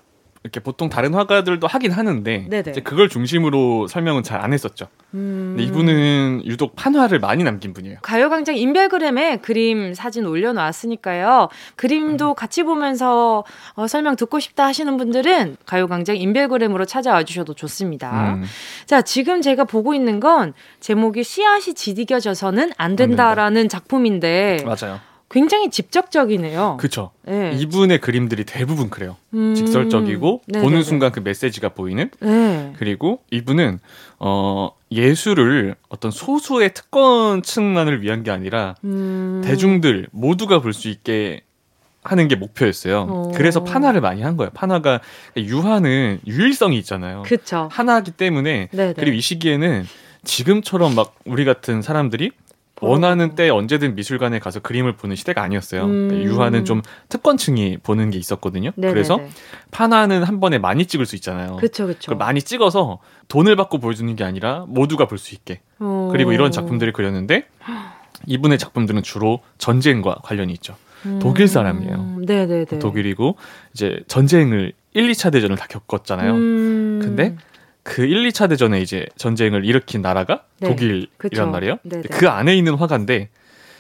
이렇게 0.46 0.60
보통 0.60 0.90
다른 0.90 1.16
화가들도 1.16 1.66
하긴 1.66 1.92
하는데 1.92 2.46
네네. 2.48 2.72
이제 2.72 2.80
그걸 2.82 3.10
중심으로 3.10 3.88
설명은 3.88 4.22
잘 4.22 4.36
안 4.46 4.54
했었죠. 4.54 4.88
음. 5.16 5.56
근데 5.56 5.64
이분은 5.64 6.42
유독 6.46 6.76
판화를 6.76 7.20
많이 7.20 7.44
남긴 7.44 7.74
분이에요. 7.74 7.98
가요광장 8.04 8.58
인별그램에 8.58 9.38
그림 9.38 9.94
사진 9.96 10.26
올려놨으니까요. 10.26 11.48
그림도 11.78 12.32
음. 12.32 12.36
같이 12.36 12.62
보면서 12.64 13.44
어, 13.74 13.88
설명 13.88 14.18
듣고 14.18 14.40
싶다 14.40 14.66
하시는 14.68 14.98
분들은 14.98 15.56
가요광장 15.66 16.18
인별그램으로 16.18 16.86
찾아와 16.86 17.24
주셔도 17.24 17.54
좋습니다. 17.56 18.36
음. 18.36 18.44
자, 18.86 19.02
지금 19.02 19.42
제가 19.42 19.64
보고 19.64 19.96
있는 19.96 20.20
건 20.20 20.54
제목이 20.82 21.24
씨앗이 21.24 21.74
지디겨져서는 21.74 22.72
안 22.78 22.96
된다라는 22.96 23.68
작품인데 23.70 24.64
맞아요. 24.66 25.00
굉장히 25.30 25.70
직접적이네요. 25.70 26.78
그쵸. 26.80 27.12
네. 27.24 27.52
이분의 27.58 28.00
그림들이 28.00 28.44
대부분 28.46 28.90
그래요. 28.90 29.18
음. 29.34 29.56
직설적이고 29.56 30.44
네네네. 30.48 30.64
보는 30.66 30.84
순간 30.84 31.12
그 31.12 31.20
메시지가 31.20 31.70
보이는 31.70 32.10
네. 32.20 32.74
그리고 32.78 33.22
이분은 33.32 33.80
어 34.20 34.70
예술을 34.92 35.76
어떤 35.90 36.12
소수의 36.12 36.74
특권층만을 36.74 38.02
위한 38.02 38.24
게 38.24 38.32
아니라 38.32 38.76
음. 38.84 39.42
대중들 39.44 40.08
모두가 40.12 40.62
볼 40.62 40.74
수 40.74 40.90
있게 40.90 41.42
하는 42.04 42.28
게 42.28 42.36
목표였어요. 42.36 43.08
어. 43.10 43.32
그래서 43.36 43.64
판화를 43.64 44.00
많이 44.00 44.22
한 44.22 44.38
거예요. 44.38 44.52
판화가 44.54 45.00
유화는 45.38 46.20
유일성이 46.28 46.78
있잖아요. 46.78 47.24
그쵸. 47.26 47.68
하나이기 47.72 48.12
때문에 48.12 48.70
네네. 48.72 48.94
그리고 48.94 49.16
이 49.18 49.22
시기에는 49.22 49.86
지금처럼 50.24 50.94
막 50.94 51.16
우리 51.26 51.46
같은 51.46 51.82
사람들이 51.82 52.32
원하는. 52.82 53.36
때 53.36 53.50
언제든 53.50 53.96
미술관에 53.96 54.40
가서 54.40 54.60
그림을 54.60 54.96
보는 54.98 55.16
시대가 55.16 55.42
아니었어요. 55.44 55.86
음. 55.86 56.08
그러니까 56.10 56.30
유화는 56.32 56.66
좀 56.66 56.82
특권층이 57.10 57.78
보는 57.84 58.10
게 58.12 58.18
있었거든요. 58.18 58.72
네네네. 58.76 58.94
그래서 58.94 59.20
판화는 59.72 60.24
한 60.24 60.40
번에 60.40 60.58
많이 60.58 60.86
찍을 60.86 61.06
수 61.06 61.16
있잖아요. 61.16 61.56
그쵸, 61.58 61.88
그쵸. 61.88 62.16
많이 62.16 62.42
찍어서 62.42 63.00
돈을 63.28 63.56
받고 63.56 63.80
보여주는 63.80 64.14
게 64.16 64.24
아니라 64.24 64.66
모두가 64.68 65.08
볼 65.08 65.18
수 65.18 65.34
있게. 65.34 65.62
어. 65.80 66.10
그리고 66.12 66.32
이런 66.34 66.52
작품들을 66.52 66.92
그렸는데 66.94 67.48
이분의 68.28 68.58
작품들은 68.58 69.04
주로 69.04 69.40
전쟁과 69.58 70.16
관련이 70.24 70.52
있죠. 70.54 70.76
독일 71.22 71.48
사람이에요. 71.48 71.94
음, 71.96 72.26
네네네. 72.26 72.80
독일이고 72.80 73.36
이제 73.74 74.00
전쟁을 74.08 74.74
1, 74.94 75.12
2차 75.12 75.32
대전을 75.32 75.56
다 75.56 75.68
겪었잖아요. 75.70 76.34
음. 76.34 77.00
근데 77.02 77.36
그 77.86 78.02
1, 78.04 78.28
2차 78.30 78.50
대전에 78.50 78.82
이제 78.82 79.06
전쟁을 79.16 79.64
일으킨 79.64 80.02
나라가 80.02 80.42
네, 80.60 80.70
독일이란 80.70 81.08
그쵸. 81.18 81.46
말이에요. 81.46 81.78
네네. 81.84 82.02
근데 82.02 82.18
그 82.18 82.28
안에 82.28 82.58
있는 82.58 82.74
화가인데 82.74 83.30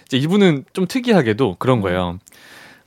이제 0.05 0.17
이분은 0.17 0.65
좀 0.73 0.85
특이하게도 0.85 1.55
그런 1.57 1.81
거예요. 1.81 2.19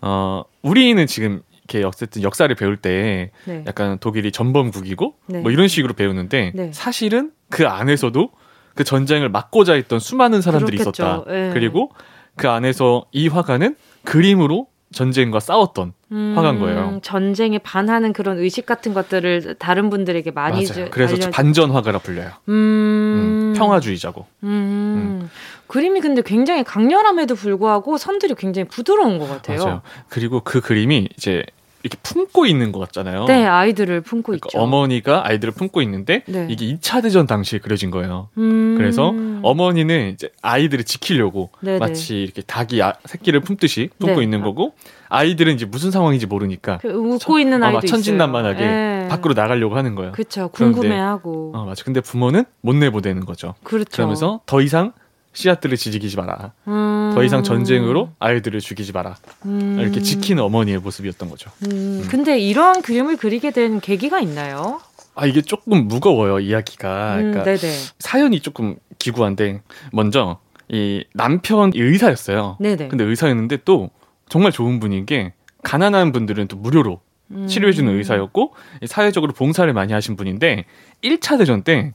어, 0.00 0.44
우리는 0.62 1.04
지금 1.08 1.42
이렇게 1.56 1.84
어쨌든 1.84 2.22
역사를 2.22 2.54
배울 2.54 2.76
때 2.76 3.32
네. 3.46 3.64
약간 3.66 3.98
독일이 3.98 4.30
전범국이고 4.30 5.14
네. 5.26 5.40
뭐 5.40 5.50
이런 5.50 5.66
식으로 5.66 5.94
배우는데 5.94 6.52
네. 6.54 6.70
사실은 6.72 7.32
그 7.50 7.66
안에서도 7.66 8.30
그 8.76 8.84
전쟁을 8.84 9.28
막고자 9.28 9.74
했던 9.74 9.98
수많은 9.98 10.40
사람들이 10.40 10.78
그렇겠죠. 10.78 11.02
있었다. 11.02 11.24
예. 11.34 11.50
그리고 11.52 11.90
그 12.36 12.48
안에서 12.48 13.06
이 13.10 13.26
화가는 13.26 13.74
그림으로 14.04 14.68
전쟁과 14.92 15.40
싸웠던 15.40 15.92
음, 16.12 16.32
화가인 16.34 16.58
거예요. 16.60 16.98
전쟁에 17.02 17.58
반하는 17.58 18.12
그런 18.14 18.38
의식 18.38 18.64
같은 18.64 18.94
것들을 18.94 19.56
다른 19.58 19.90
분들에게 19.90 20.30
많이 20.30 20.64
맞아요. 20.66 20.86
주- 20.86 20.88
그래서 20.90 21.14
알려- 21.16 21.30
반전 21.30 21.70
화가라 21.70 21.98
불려요. 21.98 22.30
음, 22.48 22.52
음, 22.52 23.54
평화주의자고. 23.56 24.24
음. 24.44 25.28
그림이 25.66 26.00
근데 26.00 26.22
굉장히 26.22 26.64
강렬함에도 26.64 27.34
불구하고 27.34 27.98
선들이 27.98 28.34
굉장히 28.36 28.66
부드러운 28.68 29.18
것 29.18 29.28
같아요. 29.28 29.62
맞아요. 29.62 29.82
그리고 30.08 30.40
그 30.40 30.60
그림이 30.62 31.10
이제 31.16 31.44
이렇게 31.88 31.96
품고 32.02 32.46
있는 32.46 32.70
것 32.72 32.78
같잖아요. 32.80 33.24
네, 33.24 33.44
아이들을 33.46 34.00
품고 34.02 34.26
그러니까 34.26 34.48
있죠. 34.48 34.58
어머니가 34.60 35.26
아이들을 35.26 35.54
품고 35.54 35.80
있는데 35.82 36.22
네. 36.26 36.46
이게 36.50 36.66
2차 36.66 37.02
대전 37.02 37.26
당시에 37.26 37.58
그려진 37.58 37.90
거예요. 37.90 38.28
음. 38.36 38.74
그래서 38.76 39.14
어머니는 39.42 40.10
이제 40.12 40.30
아이들을 40.42 40.84
지키려고 40.84 41.50
네네. 41.60 41.78
마치 41.78 42.22
이렇게 42.22 42.42
닭이 42.42 42.82
아- 42.82 42.94
새끼를 43.06 43.40
품듯이 43.40 43.90
품고 43.98 44.16
네. 44.18 44.24
있는 44.24 44.42
거고 44.42 44.74
아이들은 45.08 45.54
이제 45.54 45.64
무슨 45.64 45.90
상황인지 45.90 46.26
모르니까 46.26 46.78
그 46.78 46.88
웃고 46.88 47.18
천- 47.18 47.40
있는 47.40 47.62
어, 47.62 47.66
아이도 47.66 47.76
막 47.78 47.86
천진난만하게 47.86 48.62
있어요. 48.62 48.70
예. 49.04 49.08
밖으로 49.08 49.32
나가려고 49.34 49.76
하는 49.76 49.94
거예요. 49.94 50.12
그렇죠. 50.12 50.48
궁금해하고. 50.48 51.52
어, 51.54 51.64
맞아. 51.64 51.82
근데 51.84 52.00
부모는 52.00 52.44
못 52.60 52.76
내보내는 52.76 53.24
거죠. 53.24 53.54
그렇죠. 53.62 53.90
그러면서 53.90 54.40
더 54.46 54.60
이상 54.60 54.92
씨앗들을 55.32 55.76
지지기지 55.76 56.16
마라. 56.16 56.52
음. 56.66 57.12
더 57.14 57.22
이상 57.22 57.42
전쟁으로 57.42 58.10
아이들을 58.18 58.60
죽이지 58.60 58.92
마라. 58.92 59.16
음. 59.46 59.78
이렇게 59.80 60.00
지키는 60.00 60.42
어머니의 60.42 60.78
모습이었던 60.78 61.30
거죠. 61.30 61.50
음. 61.70 62.06
근데 62.10 62.38
이런 62.38 62.82
그림을 62.82 63.16
그리게 63.16 63.50
된 63.50 63.80
계기가 63.80 64.20
있나요? 64.20 64.80
아 65.14 65.26
이게 65.26 65.42
조금 65.42 65.88
무거워요 65.88 66.40
이야기가. 66.40 67.16
음, 67.16 67.32
그러니까 67.32 67.44
네네. 67.44 67.72
사연이 67.98 68.40
조금 68.40 68.76
기구한데 68.98 69.62
먼저 69.92 70.38
이 70.68 71.04
남편이 71.14 71.72
의사였어요. 71.76 72.56
네네. 72.60 72.88
근데 72.88 73.04
의사였는데 73.04 73.58
또 73.64 73.90
정말 74.28 74.52
좋은 74.52 74.80
분인 74.80 75.06
게 75.06 75.32
가난한 75.62 76.12
분들은 76.12 76.48
또 76.48 76.56
무료로 76.56 77.00
음. 77.30 77.46
치료해주는 77.46 77.96
의사였고 77.96 78.54
사회적으로 78.86 79.32
봉사를 79.32 79.70
많이 79.72 79.92
하신 79.92 80.16
분인데 80.16 80.64
1차 81.02 81.38
대전 81.38 81.62
때 81.62 81.92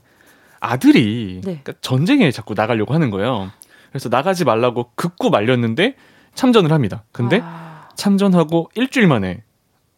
아들이 0.64 1.40
네. 1.44 1.60
그러니까 1.62 1.74
전쟁에 1.80 2.30
자꾸 2.30 2.54
나가려고 2.54 2.94
하는 2.94 3.10
거예요. 3.10 3.50
그래서 3.90 4.08
나가지 4.08 4.44
말라고 4.44 4.90
극구 4.94 5.30
말렸는데 5.30 5.96
참전을 6.34 6.72
합니다. 6.72 7.04
근데 7.12 7.40
아. 7.42 7.88
참전하고 7.96 8.70
일주일 8.74 9.06
만에 9.06 9.42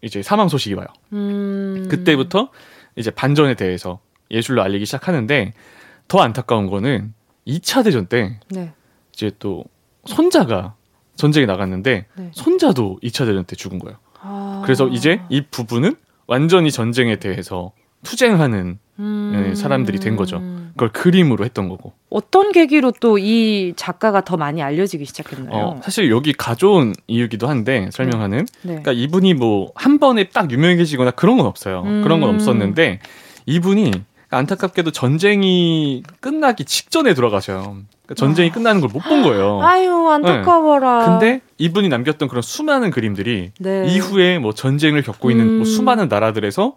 이제 0.03 0.23
사망 0.23 0.49
소식이 0.49 0.75
와요. 0.75 0.87
음. 1.13 1.87
그때부터 1.91 2.51
이제 2.97 3.11
반전에 3.11 3.55
대해서 3.55 4.01
예술로 4.31 4.63
알리기 4.63 4.85
시작하는데 4.85 5.53
더 6.09 6.21
안타까운 6.21 6.69
거는 6.69 7.15
2차 7.47 7.85
대전 7.85 8.07
때 8.07 8.39
네. 8.51 8.73
이제 9.13 9.31
또 9.39 9.65
손자가 10.05 10.75
전쟁에 11.15 11.47
나갔는데 11.47 12.07
네. 12.15 12.31
손자도 12.33 12.99
2차 13.03 13.25
대전 13.25 13.45
때 13.45 13.57
죽은 13.57 13.79
거예요. 13.79 13.99
아. 14.21 14.63
그래서 14.65 14.89
이제 14.89 15.21
이 15.29 15.43
부부는 15.43 15.97
완전히 16.27 16.71
전쟁에 16.71 17.17
대해서 17.17 17.73
투쟁하는 18.07 18.79
음. 18.99 19.47
예, 19.51 19.55
사람들이 19.55 19.99
된 19.99 20.17
거죠. 20.17 20.41
그걸 20.73 20.89
그림으로 20.91 21.45
했던 21.45 21.69
거고. 21.69 21.93
어떤 22.09 22.53
계기로 22.53 22.93
또 23.01 23.19
이 23.19 23.73
작가가 23.77 24.21
더 24.23 24.37
많이 24.37 24.63
알려지기 24.63 25.05
시작했나요? 25.05 25.51
어, 25.55 25.81
사실 25.83 26.11
여기 26.11 26.33
가져온 26.33 26.95
이유기도 27.09 27.49
한데 27.49 27.89
설명하는 27.93 28.39
네. 28.63 28.69
그러니까 28.83 28.93
이분이 28.93 29.35
뭐 29.35 29.73
한 29.75 29.99
번에 29.99 30.29
딱 30.31 30.51
유명해지거나 30.51 31.11
그런 31.11 31.37
건 31.37 31.47
없어요. 31.47 31.83
음. 31.85 32.03
그런 32.03 32.21
건 32.21 32.35
없었는데 32.35 33.01
이분이 33.47 33.91
안타깝게도 34.31 34.91
전쟁이 34.93 36.03
끝나기 36.21 36.65
직전에 36.65 37.15
돌아가셔요. 37.15 37.61
그러니까 38.07 38.15
전쟁이 38.17 38.51
끝나는 38.51 38.81
걸 38.81 38.91
못 38.93 39.01
본 39.03 39.23
거예요. 39.23 39.61
아유 39.63 40.09
안타까워라. 40.09 40.99
네. 40.99 41.07
근데 41.07 41.41
이분이 41.59 41.89
남겼던 41.89 42.29
그런 42.29 42.41
수많은 42.43 42.91
그림들이 42.91 43.51
네. 43.59 43.87
이후에 43.89 44.39
뭐 44.39 44.53
전쟁을 44.55 45.03
겪고 45.03 45.31
있는 45.31 45.47
음. 45.47 45.57
뭐 45.59 45.65
수많은 45.65 46.09
나라들에서 46.09 46.77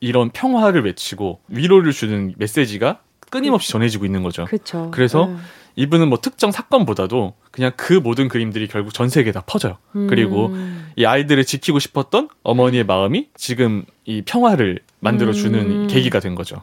이런 0.00 0.30
평화를 0.30 0.84
외치고 0.84 1.40
위로를 1.48 1.92
주는 1.92 2.34
메시지가 2.36 3.00
끊임없이 3.30 3.70
전해지고 3.70 4.04
있는 4.04 4.22
거죠. 4.22 4.44
그렇죠. 4.46 4.90
그래서 4.90 5.30
이분은 5.76 6.08
뭐 6.08 6.18
특정 6.20 6.50
사건보다도 6.50 7.34
그냥 7.52 7.72
그 7.76 7.92
모든 7.92 8.28
그림들이 8.28 8.66
결국 8.66 8.92
전 8.92 9.08
세계에 9.08 9.32
다 9.32 9.42
퍼져요. 9.46 9.78
그리고 9.92 10.50
이 10.96 11.04
아이들을 11.04 11.44
지키고 11.44 11.78
싶었던 11.78 12.28
어머니의 12.42 12.84
마음이 12.84 13.28
지금 13.36 13.84
이 14.04 14.22
평화를 14.22 14.80
만들어주는 15.00 15.58
음. 15.58 15.86
계기가 15.88 16.20
된 16.20 16.34
거죠. 16.34 16.62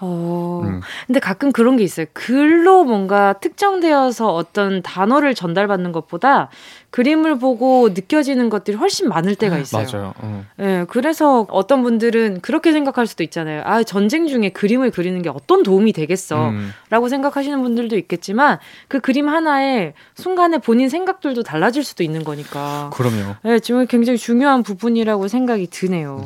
어. 0.00 0.62
음. 0.64 0.80
근데 1.06 1.20
가끔 1.20 1.52
그런 1.52 1.76
게 1.76 1.84
있어요. 1.84 2.06
글로 2.12 2.84
뭔가 2.84 3.34
특정되어서 3.34 4.32
어떤 4.32 4.82
단어를 4.82 5.34
전달받는 5.34 5.92
것보다 5.92 6.48
그림을 6.90 7.38
보고 7.38 7.90
느껴지는 7.90 8.48
것들이 8.48 8.76
훨씬 8.76 9.08
많을 9.08 9.34
때가 9.34 9.58
있어요. 9.58 9.86
맞아요. 9.92 10.14
어. 10.18 10.44
예, 10.60 10.86
그래서 10.88 11.46
어떤 11.50 11.82
분들은 11.82 12.40
그렇게 12.40 12.72
생각할 12.72 13.06
수도 13.06 13.22
있잖아요. 13.22 13.62
아, 13.64 13.82
전쟁 13.82 14.26
중에 14.26 14.50
그림을 14.50 14.90
그리는 14.90 15.20
게 15.22 15.28
어떤 15.28 15.62
도움이 15.62 15.92
되겠어. 15.92 16.48
음. 16.48 16.72
라고 16.88 17.08
생각하시는 17.08 17.62
분들도 17.62 17.96
있겠지만 17.96 18.58
그 18.88 19.00
그림 19.00 19.28
하나에 19.28 19.92
순간에 20.14 20.58
본인 20.58 20.88
생각들도 20.88 21.42
달라질 21.42 21.84
수도 21.84 22.02
있는 22.02 22.24
거니까. 22.24 22.90
그럼요. 22.94 23.36
네, 23.42 23.60
지금 23.60 23.86
굉장히 23.86 24.18
중요한 24.18 24.62
부분이라고 24.62 25.28
생각이 25.28 25.68
드네요. 25.68 26.24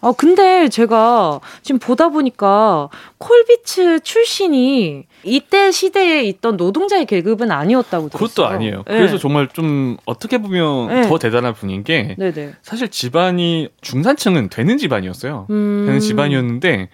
아, 0.00 0.12
근데 0.16 0.68
제가 0.68 1.40
지금 1.62 1.78
보다 1.80 2.08
보니까 2.08 2.88
콜비츠 3.18 4.00
출신이 4.00 5.04
이때 5.24 5.72
시대에 5.72 6.22
있던 6.24 6.56
노동자의 6.56 7.04
계급은 7.04 7.50
아니었다고 7.50 8.08
들었어요. 8.08 8.28
그것도 8.28 8.46
아니에요. 8.46 8.76
네. 8.86 8.96
그래서 8.96 9.18
정말 9.18 9.48
좀 9.48 9.96
어떻게 10.06 10.38
보면 10.38 10.88
네. 10.88 11.08
더 11.08 11.18
대단한 11.18 11.52
분인 11.54 11.82
게 11.82 12.14
네네. 12.16 12.54
사실 12.62 12.88
집안이 12.88 13.70
중산층은 13.80 14.50
되는 14.50 14.78
집안이었어요. 14.78 15.46
음. 15.50 15.84
되는 15.86 15.98
집안이었는데 16.00 16.90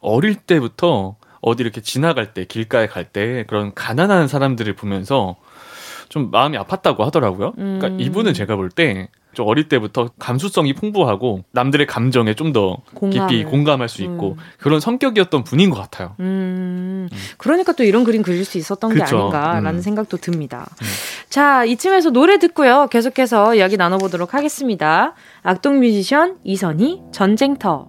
어릴 0.00 0.34
때부터 0.34 1.16
어디 1.40 1.62
이렇게 1.62 1.80
지나갈 1.80 2.34
때 2.34 2.44
길가에 2.44 2.86
갈 2.86 3.04
때 3.12 3.44
그런 3.48 3.72
가난한 3.74 4.28
사람들을 4.28 4.74
보면서 4.74 5.36
좀 6.10 6.30
마음이 6.30 6.58
아팠다고 6.58 6.98
하더라고요. 7.00 7.54
음. 7.58 7.78
그러니까 7.80 8.02
이분은 8.04 8.34
제가 8.34 8.56
볼 8.56 8.68
때 8.68 9.08
좀 9.34 9.46
어릴 9.48 9.68
때부터 9.68 10.10
감수성이 10.18 10.74
풍부하고 10.74 11.44
남들의 11.52 11.86
감정에 11.86 12.34
좀 12.34 12.52
더 12.52 12.76
깊이. 13.10 13.44
공감할 13.44 13.88
수 13.88 14.02
있고 14.02 14.32
음. 14.32 14.36
그런 14.58 14.78
성격이었던 14.78 15.42
분인 15.44 15.70
것 15.70 15.80
같아요. 15.80 16.14
음, 16.20 17.08
그러니까 17.38 17.72
또 17.72 17.82
이런 17.82 18.04
그림 18.04 18.22
그릴 18.22 18.44
수 18.44 18.58
있었던 18.58 18.92
게 18.92 19.00
그쵸. 19.00 19.18
아닌가라는 19.18 19.76
음. 19.76 19.80
생각도 19.80 20.18
듭니다. 20.18 20.68
자, 21.30 21.64
이쯤에서 21.64 22.10
노래 22.10 22.38
듣고요. 22.38 22.88
계속해서 22.90 23.54
이야기 23.54 23.76
나눠보도록 23.78 24.34
하겠습니다. 24.34 25.14
악동 25.42 25.80
뮤지션 25.80 26.36
이선희, 26.44 27.00
전쟁터. 27.12 27.88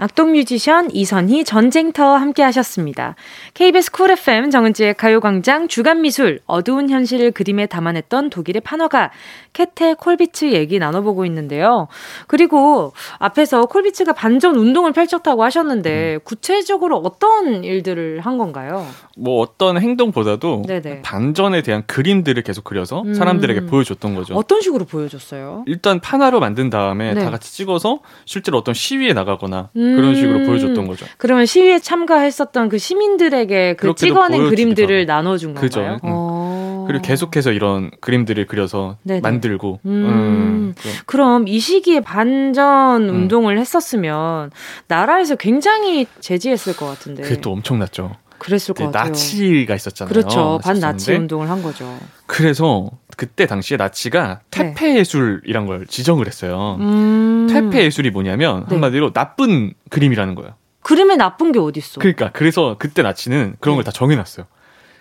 악동 0.00 0.30
뮤지션 0.30 0.88
이선희, 0.92 1.42
전쟁터 1.42 2.14
함께 2.14 2.44
하셨습니다. 2.44 3.16
KBS 3.54 3.90
쿨 3.90 4.12
FM 4.12 4.48
정은지의 4.48 4.94
가요광장 4.94 5.66
주간미술, 5.66 6.38
어두운 6.46 6.88
현실을 6.88 7.32
그림에 7.32 7.66
담아냈던 7.66 8.30
독일의 8.30 8.60
판화가 8.60 9.10
캐테 9.54 9.94
콜비츠 9.94 10.52
얘기 10.52 10.78
나눠보고 10.78 11.26
있는데요. 11.26 11.88
그리고 12.28 12.92
앞에서 13.18 13.66
콜비츠가 13.66 14.12
반전 14.12 14.54
운동을 14.54 14.92
펼쳤다고 14.92 15.42
하셨는데 15.42 16.14
음. 16.14 16.20
구체적으로 16.22 16.98
어떤 16.98 17.64
일들을 17.64 18.20
한 18.20 18.38
건가요? 18.38 18.86
뭐 19.16 19.40
어떤 19.40 19.80
행동보다도 19.80 20.62
네네. 20.68 21.02
반전에 21.02 21.62
대한 21.62 21.82
그림들을 21.88 22.40
계속 22.44 22.62
그려서 22.62 23.02
음. 23.02 23.14
사람들에게 23.14 23.66
보여줬던 23.66 24.14
거죠. 24.14 24.36
어떤 24.36 24.60
식으로 24.60 24.84
보여줬어요? 24.84 25.64
일단 25.66 25.98
판화로 25.98 26.38
만든 26.38 26.70
다음에 26.70 27.14
네. 27.14 27.24
다 27.24 27.32
같이 27.32 27.52
찍어서 27.52 27.98
실제로 28.26 28.58
어떤 28.58 28.74
시위에 28.74 29.12
나가거나 29.12 29.70
음. 29.74 29.87
그런 29.96 30.14
식으로 30.14 30.44
보여줬던 30.46 30.86
거죠. 30.86 31.06
그러면 31.16 31.46
시위에 31.46 31.78
참가했었던 31.78 32.68
그 32.68 32.78
시민들에게 32.78 33.74
그 33.74 33.94
찍어낸 33.94 34.40
보여주기도 34.40 34.50
그림들을. 34.50 35.06
나눠준 35.06 35.54
건가요? 35.54 35.60
그죠. 35.60 35.80
음. 35.80 35.98
어. 36.02 36.84
그리고 36.88 37.02
계속해서 37.02 37.52
이런 37.52 37.90
그림들을 38.00 38.46
그려서 38.46 38.96
네네. 39.02 39.20
만들고 39.20 39.80
음. 39.84 39.90
음, 39.90 40.74
그럼 40.80 40.94
그럼 41.06 41.48
이 41.48 41.58
시기에 41.58 42.00
반전 42.00 43.08
음. 43.08 43.14
운동을 43.14 43.58
했었으면 43.58 44.50
나라에서 44.86 45.36
굉장히 45.36 46.06
제지했을 46.20 46.76
것 46.76 46.86
같은데. 46.86 47.22
그게 47.22 47.40
또 47.40 47.52
엄청났죠. 47.52 48.16
그랬을 48.38 48.74
것 48.74 48.84
같아요. 48.86 49.08
나치가 49.08 49.74
있었잖아요. 49.74 50.12
그렇죠. 50.12 50.60
반나치 50.62 51.12
운동을 51.12 51.50
한 51.50 51.62
거죠. 51.62 51.98
그래서 52.26 52.90
그때 53.16 53.46
당시에 53.46 53.76
나치가 53.76 54.40
네. 54.50 54.74
퇴폐 54.74 54.96
예술이란 54.98 55.66
걸 55.66 55.86
지정을 55.86 56.26
했어요. 56.26 56.76
음. 56.80 57.48
퇴폐 57.50 57.84
예술이 57.84 58.10
뭐냐면 58.10 58.60
네. 58.60 58.66
한마디로 58.74 59.12
나쁜 59.12 59.74
그림이라는 59.90 60.34
거예요. 60.34 60.54
그림에 60.82 61.16
나쁜 61.16 61.52
게 61.52 61.58
어딨어? 61.58 61.98
그러니까 61.98 62.30
그래서 62.32 62.76
그때 62.78 63.02
나치는 63.02 63.56
그런 63.60 63.74
네. 63.74 63.82
걸다 63.82 63.90
정해놨어요. 63.90 64.46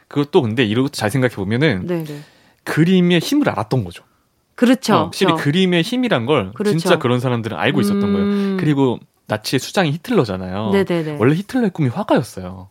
그것도 0.08 0.42
근데 0.42 0.64
이것도 0.64 0.90
잘 0.90 1.10
생각해 1.12 1.36
보면은 1.36 1.86
네네. 1.86 2.22
그림의 2.64 3.20
힘을 3.20 3.50
알았던 3.50 3.84
거죠. 3.84 4.04
그렇죠. 4.56 4.96
어, 4.96 5.04
확실히 5.06 5.34
그렇죠. 5.34 5.44
그림의 5.44 5.84
힘이란 5.84 6.26
걸 6.26 6.52
그렇죠. 6.54 6.78
진짜 6.78 6.98
그런 6.98 7.20
사람들은 7.20 7.56
알고 7.58 7.82
있었던 7.82 8.02
거예요. 8.02 8.26
음. 8.26 8.58
그리고 8.60 9.00
나치의 9.28 9.60
수장이 9.60 9.92
히틀러잖아요. 9.92 10.72
네네네. 10.72 11.18
원래 11.20 11.36
히틀러의 11.36 11.70
꿈이 11.72 11.90
화가였어요. 11.90 12.70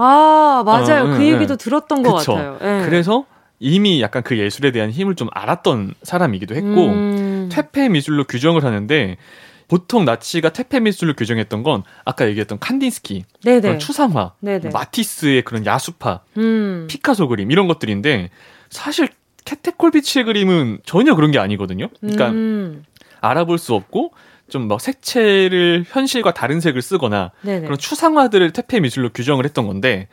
아 0.00 0.62
맞아요. 0.64 1.04
어, 1.04 1.16
그 1.16 1.18
네, 1.18 1.32
얘기도 1.32 1.56
네. 1.56 1.64
들었던 1.64 2.02
것 2.04 2.14
그쵸. 2.14 2.34
같아요. 2.34 2.58
예. 2.62 2.84
그래서 2.84 3.26
이미 3.58 4.00
약간 4.00 4.22
그 4.22 4.38
예술에 4.38 4.70
대한 4.70 4.90
힘을 4.90 5.16
좀 5.16 5.28
알았던 5.32 5.94
사람이기도 6.02 6.54
했고 6.54 6.92
음. 6.92 7.48
퇴폐 7.50 7.88
미술로 7.88 8.24
규정을 8.24 8.64
하는데 8.64 9.16
보통 9.66 10.04
나치가 10.04 10.50
퇴폐 10.50 10.80
미술로 10.80 11.14
규정했던 11.14 11.64
건 11.64 11.82
아까 12.04 12.28
얘기했던 12.28 12.60
칸딘스키 12.60 13.24
네네. 13.42 13.60
그런 13.60 13.78
추상화, 13.80 14.32
네네. 14.40 14.70
마티스의 14.70 15.42
그런 15.42 15.66
야수파, 15.66 16.20
음. 16.38 16.86
피카소 16.88 17.26
그림 17.26 17.50
이런 17.50 17.66
것들인데 17.66 18.30
사실 18.70 19.08
케테 19.44 19.67
콜비츠의 19.67 20.24
그림은 20.26 20.78
전혀 20.84 21.14
그런 21.14 21.32
게 21.32 21.38
아니거든요. 21.38 21.88
그러니까 22.00 22.30
음. 22.30 22.84
알아볼 23.20 23.58
수 23.58 23.74
없고 23.74 24.12
좀 24.50 24.68
막 24.68 24.80
색채를 24.80 25.84
현실과 25.88 26.32
다른 26.32 26.60
색을 26.60 26.82
쓰거나 26.82 27.32
네네. 27.42 27.62
그런 27.66 27.78
추상화들을 27.78 28.52
퇴폐 28.52 28.80
미술로 28.80 29.10
규정을 29.10 29.44
했던 29.44 29.66
건데 29.66 30.08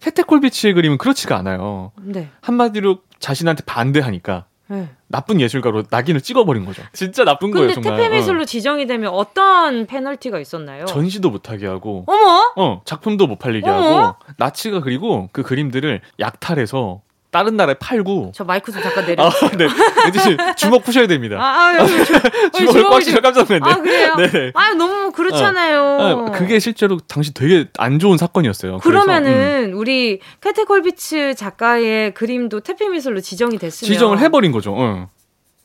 케테 0.00 0.21
콜비츠의 0.21 0.74
그림은 0.74 0.98
그렇지가 0.98 1.36
않아요. 1.38 1.92
네. 2.02 2.28
한마디로 2.42 2.98
자신한테 3.18 3.62
반대하니까 3.64 4.44
네. 4.68 4.88
나쁜 5.08 5.40
예술가로 5.40 5.84
낙인을 5.90 6.20
찍어버린 6.20 6.64
거죠. 6.64 6.82
진짜 6.92 7.24
나쁜 7.24 7.50
거예요, 7.50 7.68
근데 7.68 7.80
정말. 7.82 8.00
퇴폐 8.02 8.16
미술로 8.16 8.44
지정이 8.44 8.86
되면 8.86 9.12
어떤 9.12 9.86
페널티가 9.86 10.38
있었나요? 10.40 10.82
어. 10.82 10.86
전시도 10.86 11.30
못하게 11.30 11.66
하고, 11.66 12.04
어머? 12.06 12.52
어 12.56 12.82
작품도 12.84 13.26
못 13.26 13.38
팔리게 13.38 13.68
어머? 13.68 13.98
하고, 14.06 14.18
나치가 14.38 14.80
그리고 14.80 15.28
그 15.32 15.42
그림들을 15.42 16.00
약탈해서 16.20 17.02
다른 17.34 17.56
나라에 17.56 17.74
팔고. 17.74 18.30
저 18.32 18.44
마이크 18.44 18.70
좀 18.70 18.80
잠깐 18.80 19.04
내려. 19.06 19.24
아, 19.24 19.30
네. 19.58 19.66
은지 20.06 20.18
씨 20.20 20.36
주먹 20.56 20.84
푸셔야 20.84 21.08
됩니다. 21.08 21.36
아, 21.40 21.74
아, 21.80 21.84
주- 21.84 21.94
어이, 21.94 22.04
주먹을 22.54 22.82
꽉 22.84 22.88
주먹이 23.00 23.04
쥐려 23.06 23.20
깜짝 23.20 23.48
놀랐네. 23.48 23.70
아, 23.72 23.82
그래요? 23.82 24.14
네. 24.14 24.52
아, 24.54 24.72
너무 24.74 25.10
그렇잖아요. 25.10 25.82
아, 26.00 26.30
그게 26.30 26.60
실제로 26.60 26.98
당시 26.98 27.34
되게 27.34 27.66
안 27.76 27.98
좋은 27.98 28.18
사건이었어요. 28.18 28.78
그래서, 28.78 28.88
음, 29.02 29.04
그러면은 29.04 29.72
우리 29.74 30.20
캐테 30.40 30.62
콜비츠 30.62 31.34
작가의 31.34 32.14
그림도 32.14 32.60
퇴폐 32.60 32.88
미술로 32.88 33.20
지정이 33.20 33.58
됐으면 33.58 33.92
지정을 33.92 34.20
해버린 34.20 34.52
거죠. 34.52 34.76
응. 34.78 35.08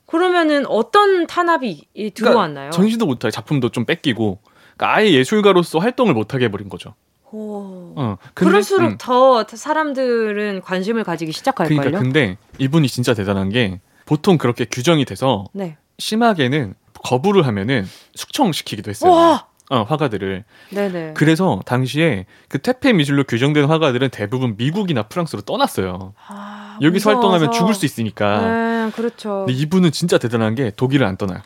그러면은 0.07 0.65
어떤 0.65 1.27
탄압이 1.27 1.85
이- 1.93 2.09
들어왔나요? 2.09 2.71
그러니까 2.71 2.75
전시도 2.75 3.05
못하게 3.05 3.29
작품도 3.29 3.69
좀 3.69 3.85
뺏기고, 3.85 4.39
그러니까 4.75 4.97
아예 4.97 5.11
예술가로서 5.11 5.77
활동을 5.77 6.15
못하게 6.15 6.45
해버린 6.45 6.67
거죠. 6.67 6.95
오. 7.31 7.93
어. 7.95 8.17
근데, 8.33 8.51
그럴수록 8.51 8.91
음. 8.91 8.97
더 8.97 9.45
사람들은 9.47 10.61
관심을 10.61 11.03
가지기 11.03 11.31
시작할걸요. 11.31 11.79
그러니까 11.79 11.99
근데 11.99 12.37
이분이 12.57 12.87
진짜 12.87 13.13
대단한 13.13 13.49
게 13.49 13.79
보통 14.05 14.37
그렇게 14.37 14.65
규정이 14.65 15.05
돼서 15.05 15.45
네. 15.53 15.77
심하게는 15.99 16.73
거부를 17.03 17.45
하면은 17.47 17.85
숙청시키기도 18.15 18.89
했어요. 18.89 19.11
와! 19.11 19.45
어, 19.71 19.83
화가들을. 19.83 20.43
네네. 20.71 21.13
그래서 21.15 21.61
당시에 21.65 22.25
그 22.47 22.57
퇴폐 22.57 22.91
미술로 22.91 23.23
규정된 23.25 23.65
화가들은 23.65 24.09
대부분 24.09 24.55
미국이나 24.57 25.03
프랑스로 25.03 25.43
떠났어요. 25.43 26.13
아, 26.27 26.79
여기서 26.81 27.11
무서워서. 27.11 27.29
활동하면 27.29 27.51
죽을 27.51 27.75
수 27.75 27.85
있으니까. 27.85 28.41
네, 28.41 28.91
그렇죠. 28.95 29.45
근데 29.45 29.53
이분은 29.53 29.91
진짜 29.91 30.17
대단한 30.17 30.55
게 30.55 30.71
독일을 30.75 31.05
안 31.05 31.17
떠나요. 31.17 31.41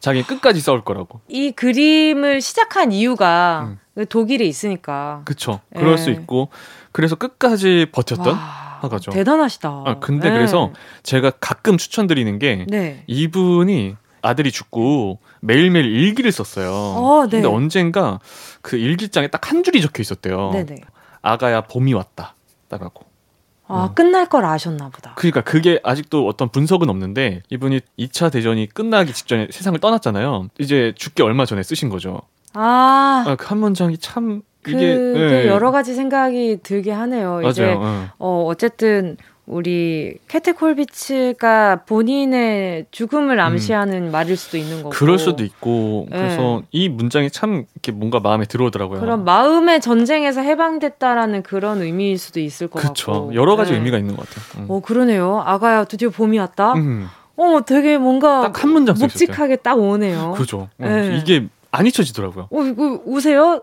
자기 0.00 0.22
끝까지 0.22 0.60
싸울 0.60 0.84
거라고. 0.84 1.20
이 1.28 1.50
그림을 1.50 2.40
시작한 2.40 2.92
이유가 2.92 3.66
음. 3.68 3.78
그 3.94 4.06
독일에 4.06 4.44
있으니까. 4.44 5.22
그쵸. 5.24 5.60
그럴 5.74 5.94
예. 5.94 5.96
수 5.96 6.10
있고. 6.10 6.50
그래서 6.92 7.16
끝까지 7.16 7.86
버텼던 7.92 8.28
와, 8.28 8.78
화가죠. 8.80 9.10
대단하시다. 9.10 9.68
아, 9.68 9.96
근데 9.98 10.28
네. 10.30 10.34
그래서 10.36 10.72
제가 11.02 11.30
가끔 11.40 11.76
추천드리는 11.76 12.38
게 12.38 12.64
네. 12.68 13.02
이분이 13.08 13.96
아들이 14.22 14.50
죽고 14.52 15.18
매일매일 15.40 15.84
일기를 15.86 16.30
썼어요. 16.32 16.70
어, 16.72 17.24
네. 17.26 17.40
근데 17.40 17.48
언젠가 17.48 18.20
그 18.62 18.76
일기장에 18.76 19.28
딱 19.28 19.50
한 19.50 19.62
줄이 19.64 19.80
적혀 19.80 20.00
있었대요. 20.02 20.50
네네. 20.52 20.76
아가야 21.22 21.62
봄이 21.62 21.92
왔다. 21.94 22.34
따라고. 22.68 23.04
아, 23.68 23.84
어. 23.84 23.94
끝날 23.94 24.26
걸 24.26 24.44
아셨나 24.44 24.88
보다. 24.88 25.12
그러니까 25.16 25.42
그게 25.42 25.78
아직도 25.84 26.26
어떤 26.26 26.48
분석은 26.48 26.88
없는데 26.88 27.42
이분이 27.50 27.80
2차 27.98 28.32
대전이 28.32 28.66
끝나기 28.68 29.12
직전에 29.12 29.48
세상을 29.50 29.78
떠났잖아요. 29.78 30.48
이제 30.58 30.92
죽기 30.96 31.22
얼마 31.22 31.44
전에 31.44 31.62
쓰신 31.62 31.88
거죠. 31.90 32.22
아, 32.54 33.24
아, 33.26 33.36
그 33.36 33.46
한 33.46 33.58
문장이 33.58 33.98
참 33.98 34.42
그게 34.62 34.92
이게 34.94 35.44
예. 35.44 35.46
여러 35.46 35.70
가지 35.70 35.94
생각이 35.94 36.58
들게 36.62 36.90
하네요. 36.92 37.42
이제 37.48 37.64
맞아요. 37.66 37.78
어. 37.80 38.08
어, 38.18 38.44
어쨌든 38.48 39.16
우리 39.48 40.18
캐테 40.28 40.52
콜비츠가 40.52 41.82
본인의 41.86 42.86
죽음을 42.90 43.40
암시하는 43.40 44.10
말일 44.10 44.36
수도 44.36 44.58
있는 44.58 44.76
거고. 44.82 44.90
음. 44.90 44.90
그럴 44.90 45.18
수도 45.18 45.42
있고 45.42 46.06
예. 46.12 46.16
그래서 46.16 46.62
이 46.70 46.88
문장이 46.90 47.30
참 47.30 47.64
이렇게 47.74 47.90
뭔가 47.92 48.20
마음에 48.20 48.44
들어오더라고요. 48.44 49.00
그런 49.00 49.24
마음의 49.24 49.80
전쟁에서 49.80 50.42
해방됐다라는 50.42 51.42
그런 51.42 51.80
의미일 51.80 52.18
수도 52.18 52.40
있을 52.40 52.68
것 52.68 52.80
그렇죠. 52.82 53.10
같고. 53.12 53.34
여러 53.34 53.56
가지 53.56 53.72
네. 53.72 53.78
의미가 53.78 53.96
있는 53.96 54.16
것 54.16 54.28
같아요. 54.28 54.64
음. 54.64 54.66
어 54.70 54.80
그러네요. 54.80 55.42
아가야 55.44 55.84
드디어 55.84 56.10
봄이 56.10 56.38
왔다. 56.38 56.74
음, 56.74 57.08
어 57.36 57.60
되게 57.66 57.96
뭔가 57.96 58.42
딱 58.52 58.62
한 58.64 58.70
문장 58.70 58.96
있었어요. 58.96 59.06
묵직하게 59.08 59.56
딱 59.56 59.78
오네요. 59.78 60.32
그죠. 60.36 60.68
어, 60.78 60.84
네. 60.86 61.16
이게 61.18 61.46
안 61.70 61.86
잊혀지더라고요. 61.86 62.48
어 62.50 62.62
이거 62.64 63.00
우세요? 63.06 63.62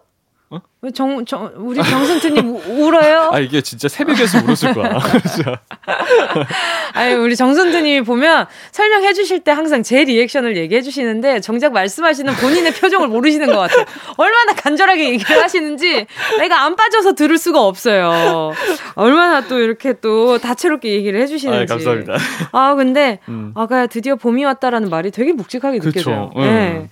어? 0.55 0.61
왜 0.81 0.91
정, 0.91 1.25
정, 1.25 1.51
우리 1.57 1.81
정승트님 1.83 2.47
우- 2.47 2.85
울어요? 2.87 3.29
아 3.33 3.39
이게 3.39 3.61
진짜 3.61 3.87
새벽에서 3.87 4.39
울었을 4.45 4.73
거야. 4.73 4.99
진짜. 5.21 5.59
아니, 6.93 7.13
우리 7.15 7.35
정선두님이 7.35 8.01
보면 8.01 8.45
설명해 8.71 9.13
주실 9.13 9.39
때 9.41 9.51
항상 9.51 9.83
제 9.83 10.03
리액션을 10.03 10.55
얘기해 10.57 10.81
주시는데 10.81 11.41
정작 11.41 11.73
말씀하시는 11.73 12.33
본인의 12.35 12.73
표정을 12.73 13.07
모르시는 13.07 13.47
것 13.47 13.57
같아요. 13.57 13.85
얼마나 14.17 14.53
간절하게 14.53 15.09
얘기를 15.09 15.41
하시는지 15.41 16.05
내가 16.39 16.63
안 16.63 16.75
빠져서 16.75 17.13
들을 17.13 17.37
수가 17.37 17.61
없어요. 17.63 18.51
얼마나 18.95 19.47
또 19.47 19.59
이렇게 19.59 19.93
또 19.99 20.37
다채롭게 20.37 20.91
얘기를 20.91 21.19
해 21.19 21.25
주시는지. 21.27 21.63
아 21.63 21.75
감사합니다. 21.75 22.15
아, 22.51 22.75
근데 22.75 23.19
음. 23.27 23.51
아가야 23.55 23.87
드디어 23.87 24.15
봄이 24.15 24.45
왔다라는 24.45 24.89
말이 24.89 25.11
되게 25.11 25.33
묵직하게 25.33 25.79
그쵸. 25.79 25.89
느껴져요. 25.89 26.29
음. 26.35 26.41
네. 26.41 26.89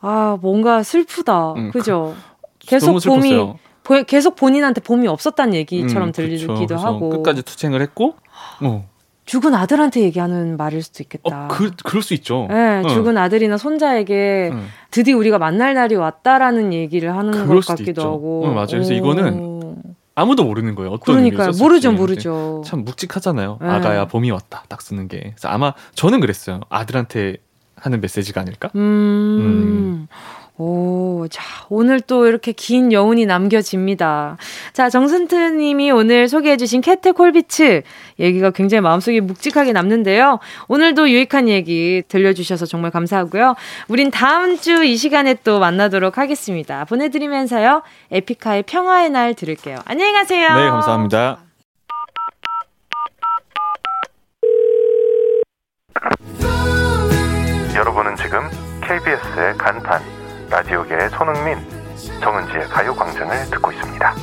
아, 0.00 0.36
뭔가 0.42 0.82
슬프다. 0.82 1.52
음, 1.52 1.70
그죠? 1.70 2.16
계속 2.66 2.98
봄이. 3.04 3.52
보- 3.84 4.04
계속 4.04 4.36
본인한테 4.36 4.80
봄이 4.80 5.08
없었다는 5.08 5.54
얘기처럼 5.54 6.08
음, 6.08 6.12
그쵸. 6.12 6.22
들리기도 6.22 6.54
그래서 6.54 6.76
하고. 6.86 7.10
끝까지 7.10 7.42
투쟁을 7.42 7.82
했고, 7.82 8.14
어, 8.62 8.88
죽은 9.24 9.54
아들한테 9.54 10.02
얘기하는 10.02 10.56
말일 10.56 10.82
수도 10.82 11.02
있겠다. 11.02 11.46
어, 11.46 11.48
그, 11.48 11.72
그럴 11.82 12.00
수 12.02 12.14
있죠. 12.14 12.46
네, 12.48 12.82
응. 12.84 12.88
죽은 12.88 13.18
아들이나 13.18 13.56
손자에게 13.56 14.50
응. 14.52 14.66
드디어 14.92 15.16
우리가 15.16 15.38
만날 15.38 15.74
날이 15.74 15.96
왔다라는 15.96 16.72
얘기를 16.72 17.16
하는 17.16 17.46
것 17.48 17.64
같기도 17.66 17.90
있죠. 17.90 18.02
하고. 18.02 18.42
응, 18.46 18.54
맞아요. 18.54 18.66
그래서 18.70 18.94
이거는 18.94 19.76
아무도 20.14 20.44
모르는 20.44 20.74
거예요. 20.76 20.92
어떤 20.92 21.16
그러니까요. 21.16 21.50
모르죠, 21.58 21.90
모르죠. 21.92 22.62
참 22.64 22.84
묵직하잖아요. 22.84 23.58
네. 23.60 23.66
아가야 23.66 24.06
봄이 24.06 24.30
왔다. 24.30 24.62
딱 24.68 24.80
쓰는 24.82 25.08
게. 25.08 25.18
그래서 25.34 25.48
아마 25.48 25.72
저는 25.94 26.20
그랬어요. 26.20 26.60
아들한테 26.68 27.38
하는 27.76 28.00
메시지가 28.00 28.42
아닐까? 28.42 28.70
음. 28.76 30.06
오, 30.58 31.26
자, 31.30 31.42
오늘 31.70 32.00
또 32.00 32.26
이렇게 32.26 32.52
긴 32.52 32.92
여운이 32.92 33.24
남겨집니다. 33.26 34.36
자, 34.74 34.90
정순트 34.90 35.34
님이 35.56 35.90
오늘 35.90 36.28
소개해주신 36.28 36.82
캐트 36.82 37.14
콜비츠 37.14 37.82
얘기가 38.20 38.50
굉장히 38.50 38.82
마음속에 38.82 39.20
묵직하게 39.20 39.72
남는데요. 39.72 40.38
오늘도 40.68 41.08
유익한 41.10 41.48
얘기 41.48 42.02
들려주셔서 42.06 42.66
정말 42.66 42.90
감사하고요. 42.90 43.54
우린 43.88 44.10
다음 44.10 44.56
주 44.58 44.82
이 44.82 44.96
시간에 44.96 45.34
또 45.44 45.58
만나도록 45.60 46.18
하겠습니다. 46.18 46.84
보내드리면서요. 46.84 47.82
에피카의 48.10 48.64
평화의 48.64 49.10
날 49.10 49.34
들을게요. 49.34 49.78
안녕히 49.84 50.12
가세요. 50.12 50.48
네, 50.48 50.70
감사합니다. 50.70 51.38
여러분은 57.74 58.16
지금 58.16 58.40
KBS의 58.82 59.54
간판 59.56 60.02
라디오계의 60.52 61.08
손흥민, 61.08 61.56
정은지의 62.20 62.68
가요광장을 62.68 63.50
듣고 63.52 63.72
있습니다. 63.72 64.14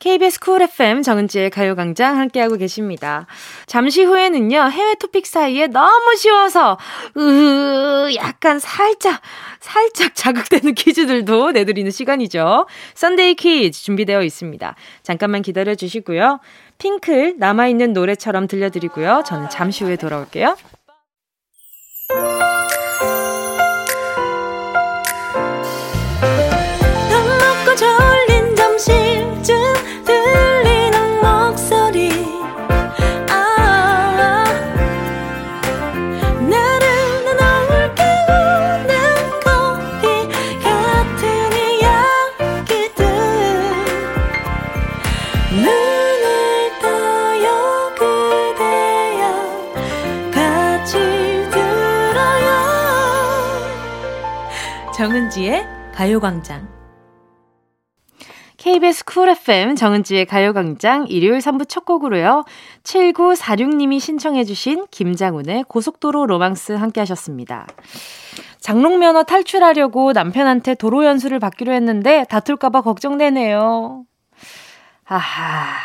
KBS 0.00 0.40
쿨 0.40 0.62
FM 0.62 1.02
정은지의 1.02 1.50
가요광장 1.50 2.18
함께하고 2.18 2.56
계십니다. 2.56 3.26
잠시 3.66 4.02
후에는요, 4.02 4.68
해외 4.68 4.94
토픽 4.96 5.28
사이에 5.28 5.68
너무 5.68 6.16
쉬워서, 6.16 6.76
으, 7.16 8.12
약간 8.16 8.58
살짝, 8.58 9.20
살짝 9.60 10.16
자극되는 10.16 10.74
퀴즈들도 10.74 11.52
내드리는 11.52 11.88
시간이죠. 11.92 12.66
썬데이 12.94 13.36
퀴즈 13.36 13.84
준비되어 13.84 14.22
있습니다. 14.22 14.74
잠깐만 15.04 15.42
기다려 15.42 15.76
주시고요. 15.76 16.40
핑클, 16.78 17.36
남아있는 17.38 17.92
노래처럼 17.92 18.48
들려드리고요. 18.48 19.22
저는 19.24 19.50
잠시 19.50 19.84
후에 19.84 19.94
돌아올게요. 19.94 20.56
정은지의 54.96 55.66
가요광장 55.92 56.66
KBS 58.56 59.04
쿨 59.04 59.28
FM 59.28 59.76
정은지의 59.76 60.24
가요광장 60.24 61.06
일요일 61.08 61.40
3부 61.40 61.68
첫 61.68 61.84
곡으로요. 61.84 62.44
7946님이 62.82 64.00
신청해 64.00 64.44
주신 64.44 64.86
김장훈의 64.90 65.64
고속도로 65.68 66.26
로망스 66.26 66.72
함께 66.72 67.00
하셨습니다. 67.02 67.66
장롱면허 68.60 69.24
탈출하려고 69.24 70.12
남편한테 70.12 70.74
도로 70.74 71.04
연수를 71.04 71.40
받기로 71.40 71.72
했는데 71.72 72.24
다툴까봐 72.30 72.80
걱정되네요. 72.80 74.06
아하, 75.06 75.78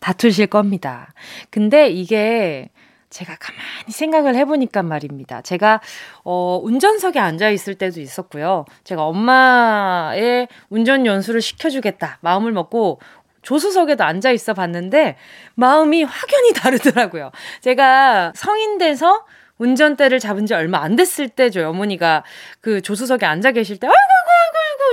다투실 0.00 0.48
겁니다. 0.48 1.12
근데 1.50 1.88
이게 1.88 2.68
제가 3.10 3.36
가만히 3.38 3.92
생각을 3.92 4.34
해보니까 4.34 4.82
말입니다. 4.82 5.40
제가, 5.40 5.80
어, 6.24 6.60
운전석에 6.62 7.20
앉아있을 7.20 7.76
때도 7.76 8.00
있었고요. 8.00 8.64
제가 8.82 9.04
엄마의 9.04 10.48
운전 10.68 11.06
연수를 11.06 11.40
시켜주겠다. 11.40 12.18
마음을 12.20 12.50
먹고 12.50 13.00
조수석에도 13.42 14.02
앉아 14.02 14.32
있어 14.32 14.52
봤는데, 14.54 15.16
마음이 15.54 16.02
확연히 16.02 16.52
다르더라고요. 16.52 17.30
제가 17.60 18.32
성인 18.34 18.78
돼서 18.78 19.24
운전대를 19.58 20.18
잡은 20.18 20.44
지 20.44 20.54
얼마 20.54 20.82
안 20.82 20.96
됐을 20.96 21.28
때 21.28 21.48
저희 21.50 21.64
어머니가 21.64 22.24
그 22.60 22.82
조수석에 22.82 23.24
앉아 23.24 23.52
계실 23.52 23.78
때, 23.78 23.86
아이고, 23.86 23.94
아 23.94 24.15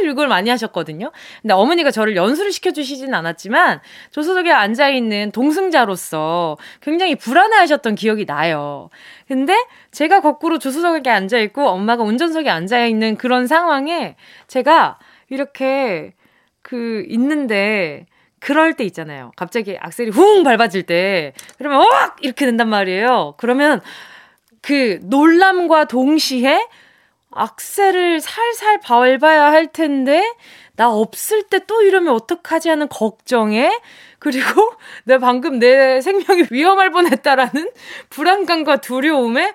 이걸 0.04 0.28
많이 0.28 0.50
하셨거든요. 0.50 1.12
근데 1.42 1.54
어머니가 1.54 1.92
저를 1.92 2.16
연수를 2.16 2.52
시켜주시진 2.52 3.14
않았지만, 3.14 3.82
조수석에 4.12 4.52
앉아있는 4.52 5.32
동승자로서 5.32 6.58
굉장히 6.82 7.16
불안해 7.16 7.56
하셨던 7.58 7.96
기억이 7.96 8.26
나요. 8.26 8.90
근데 9.28 9.56
제가 9.92 10.22
거꾸로 10.22 10.60
조수석에 10.60 11.10
앉아있고, 11.10 11.68
엄마가 11.68 12.04
운전석에 12.04 12.50
앉아있는 12.50 13.18
그런 13.18 13.48
상황에 13.48 14.16
제가 14.48 15.00
이렇게 15.30 16.14
그 16.62 17.04
있는데, 17.08 18.06
그럴 18.40 18.74
때 18.74 18.84
있잖아요. 18.84 19.32
갑자기 19.38 19.78
악셀이 19.80 20.10
훅 20.10 20.44
밟아질 20.44 20.84
때, 20.84 21.34
그러면, 21.58 21.82
어! 21.82 21.86
이렇게 22.22 22.46
된단 22.46 22.68
말이에요. 22.68 23.36
그러면, 23.38 23.80
그 24.62 25.00
놀람과 25.04 25.86
동시에 25.86 26.68
악셀을 27.36 28.22
살살 28.22 28.80
밟아야 28.82 29.52
할 29.52 29.68
텐데 29.68 30.24
나 30.76 30.90
없을 30.90 31.44
때 31.44 31.60
또 31.68 31.82
이러면 31.82 32.14
어떡하지 32.14 32.70
하는 32.70 32.88
걱정에 32.88 33.72
그리고 34.20 34.74
내가 35.06 35.20
방금 35.20 35.60
내 35.60 36.02
생명이 36.02 36.46
위험할 36.50 36.92
뻔했다라는 36.92 37.72
불안감과 38.10 38.78
두려움에 38.78 39.54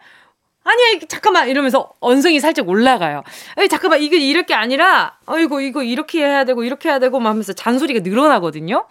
아니야 0.65 1.01
잠깐만 1.09 1.49
이러면서 1.49 1.93
언성이 2.01 2.41
살짝 2.41 2.69
올라가요. 2.69 3.23
에이 3.57 3.69
잠깐만 3.69 4.01
이게 4.01 4.19
이럴 4.19 4.45
게 4.45 4.55
아니라 4.55 5.19
어이구 5.27 5.63
이거 5.63 5.83
이렇게 5.83 6.21
해야 6.23 6.45
되고 6.45 6.63
이렇게 6.63 6.91
해야 6.91 6.99
되고 6.99 7.19
막 7.21 7.31
하면서 7.31 7.53
잔소리가 7.55 8.01
늘어나거든요. 8.01 8.87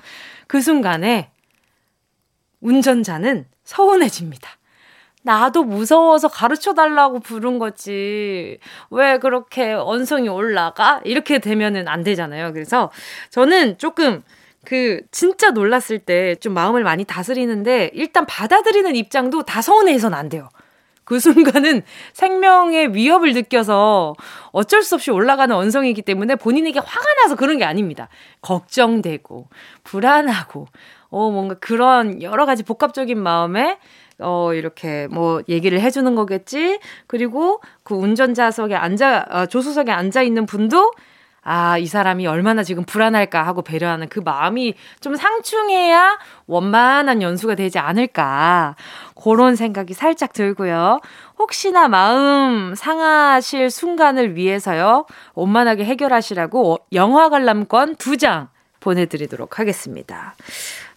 그 0.47 0.61
순간에 0.61 1.29
운전자는 2.61 3.45
서운해집니다. 3.63 4.49
나도 5.27 5.65
무서워서 5.65 6.29
가르쳐 6.29 6.73
달라고 6.73 7.19
부른 7.19 7.59
거지. 7.59 8.59
왜 8.89 9.17
그렇게 9.19 9.73
언성이 9.73 10.29
올라가? 10.29 11.01
이렇게 11.03 11.39
되면은 11.39 11.89
안 11.89 12.01
되잖아요. 12.01 12.53
그래서 12.53 12.91
저는 13.29 13.77
조금 13.77 14.23
그 14.63 15.01
진짜 15.11 15.51
놀랐을 15.51 15.99
때 15.99 16.35
좀 16.39 16.53
마음을 16.53 16.81
많이 16.83 17.03
다스리는데 17.03 17.91
일단 17.93 18.25
받아들이는 18.25 18.95
입장도 18.95 19.43
다 19.43 19.61
서운해서는 19.61 20.17
안 20.17 20.29
돼요. 20.29 20.47
그 21.03 21.19
순간은 21.19 21.83
생명의 22.13 22.93
위협을 22.93 23.33
느껴서 23.33 24.13
어쩔 24.51 24.81
수 24.81 24.95
없이 24.95 25.11
올라가는 25.11 25.53
언성이기 25.53 26.03
때문에 26.03 26.35
본인에게 26.35 26.79
화가 26.79 27.13
나서 27.21 27.35
그런 27.35 27.57
게 27.57 27.65
아닙니다. 27.65 28.07
걱정되고, 28.41 29.47
불안하고, 29.83 30.67
어, 31.09 31.29
뭔가 31.31 31.55
그런 31.55 32.21
여러 32.21 32.45
가지 32.45 32.63
복합적인 32.63 33.17
마음에 33.17 33.77
어, 34.19 34.53
이렇게 34.53 35.07
뭐 35.07 35.41
얘기를 35.47 35.79
해주는 35.79 36.15
거겠지. 36.15 36.79
그리고 37.07 37.61
그 37.83 37.95
운전자석에 37.95 38.75
앉아, 38.75 39.25
어, 39.29 39.45
조수석에 39.45 39.91
앉아 39.91 40.21
있는 40.23 40.45
분도 40.45 40.91
아, 41.49 41.77
이 41.77 41.85
사람이 41.85 42.27
얼마나 42.27 42.61
지금 42.61 42.83
불안할까 42.83 43.41
하고 43.41 43.61
배려하는 43.61 44.09
그 44.09 44.19
마음이 44.19 44.73
좀 44.99 45.15
상충해야 45.15 46.19
원만한 46.45 47.21
연수가 47.21 47.55
되지 47.55 47.79
않을까. 47.79 48.75
그런 49.15 49.55
생각이 49.55 49.93
살짝 49.93 50.33
들고요. 50.33 50.99
혹시나 51.39 51.87
마음 51.87 52.75
상하실 52.75 53.69
순간을 53.69 54.35
위해서요. 54.35 55.05
원만하게 55.35 55.85
해결하시라고 55.85 56.79
영화 56.91 57.29
관람권 57.29 57.95
두장 57.95 58.49
보내드리도록 58.81 59.57
하겠습니다. 59.57 60.35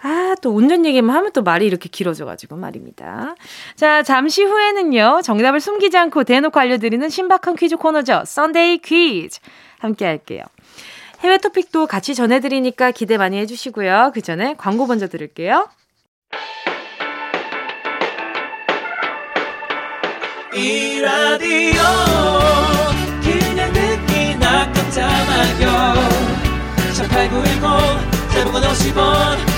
아, 0.02 0.34
또 0.40 0.50
운전 0.50 0.86
얘기만 0.86 1.14
하면 1.16 1.32
또 1.32 1.42
말이 1.42 1.66
이렇게 1.66 1.88
길어져가지고 1.88 2.56
말입니다. 2.56 3.34
자, 3.76 4.02
잠시 4.02 4.42
후에는요, 4.42 5.20
정답을 5.22 5.60
숨기지 5.60 5.96
않고 5.98 6.24
대놓고 6.24 6.58
알려드리는 6.58 7.08
신박한 7.08 7.56
퀴즈 7.56 7.76
코너죠. 7.76 8.22
썬데이 8.24 8.78
퀴즈. 8.78 9.40
함께 9.78 10.06
할게요. 10.06 10.44
해외 11.20 11.36
토픽도 11.36 11.86
같이 11.86 12.14
전해드리니까 12.14 12.92
기대 12.92 13.18
많이 13.18 13.36
해주시고요. 13.38 14.12
그 14.14 14.22
전에 14.22 14.54
광고 14.56 14.86
먼저 14.86 15.06
들을게요. 15.06 15.68
이 20.54 21.00
라디오 21.00 21.82
그냥 23.22 23.72
듣기나 23.72 24.72
깜짝마요 24.72 25.94
18910 26.96 28.30
대목원 28.34 28.62
50원 28.62 29.49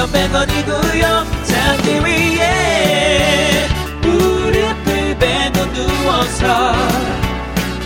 50원 0.00 0.08
100원이고요. 0.12 1.04
잠기 1.44 2.00
위에 2.00 3.68
무릎을 4.00 5.18
베고 5.18 5.72
누워서 5.72 6.72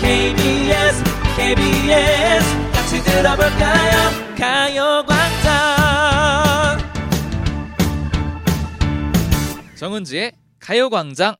KBS 0.00 1.02
KBS 1.36 2.44
같이 2.72 3.02
들어볼까요? 3.02 4.10
가요광장. 4.38 5.52
정은지의 9.76 10.32
가요광장 10.60 11.34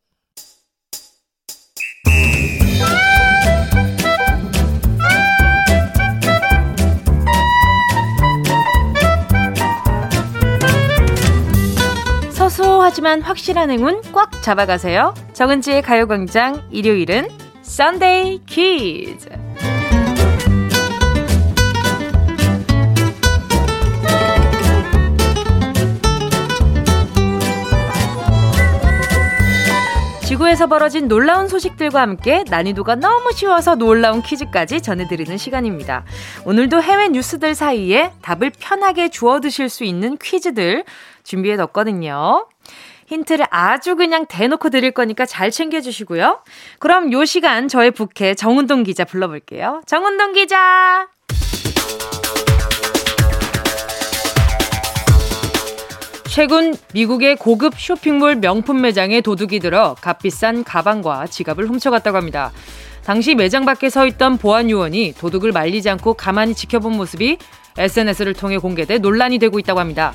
소소하지만 12.55 13.21
확실한 13.21 13.69
행운 13.71 14.01
꽉 14.13 14.41
잡아가세요. 14.41 15.13
정은지의 15.33 15.83
가요광장 15.83 16.63
일요일은 16.71 17.29
썬데이 17.63 18.43
퀴즈. 18.47 19.29
지구에서 30.25 30.67
벌어진 30.67 31.07
놀라운 31.07 31.49
소식들과 31.49 32.01
함께 32.01 32.45
난이도가 32.49 32.97
너무 32.97 33.33
쉬워서 33.33 33.75
놀라운 33.75 34.23
퀴즈까지 34.23 34.81
전해드리는 34.81 35.37
시간입니다. 35.37 36.05
오늘도 36.45 36.83
해외 36.83 37.09
뉴스들 37.09 37.55
사이에 37.55 38.13
답을 38.23 38.51
편하게 38.59 39.11
주워 39.11 39.41
드실 39.41 39.69
수 39.69 39.85
있는 39.85 40.17
퀴즈들 40.21 40.85
준비해 41.25 41.57
뒀거든요. 41.57 42.47
힌트를 43.07 43.47
아주 43.51 43.97
그냥 43.97 44.27
대놓고 44.27 44.71
드릴 44.71 44.93
거니까 44.93 45.27
잘 45.27 45.51
챙겨주시고요. 45.51 46.41
그럼 46.79 47.13
요 47.13 47.25
시간 47.25 47.69
저의 47.69 47.91
부캐 47.91 48.35
정은동 48.35 48.85
기자 48.85 49.05
불러볼게요. 49.05 49.83
정은동 49.87 50.33
기자! 50.35 51.09
최근 56.35 56.75
미국의 56.93 57.37
고급 57.37 57.79
쇼핑몰 57.79 58.35
명품 58.37 58.81
매장에 58.81 59.21
도둑이 59.21 59.61
들어 59.61 59.95
값비싼 60.01 60.65
가방과 60.65 61.29
지갑을 61.29 61.69
훔쳐갔다고 61.69 62.17
합니다. 62.17 62.51
당시 63.05 63.37
매장 63.37 63.65
밖에 63.65 63.89
서 63.89 64.05
있던 64.07 64.39
보안 64.39 64.69
요원이 64.69 65.15
도둑을 65.17 65.53
말리지 65.53 65.91
않고 65.91 66.15
가만히 66.15 66.55
지켜본 66.55 66.97
모습이 66.97 67.39
SNS를 67.79 68.33
통해 68.35 68.59
공개돼 68.59 68.99
논란이 68.99 69.39
되고 69.39 69.61
있다고 69.61 69.79
합니다. 69.79 70.15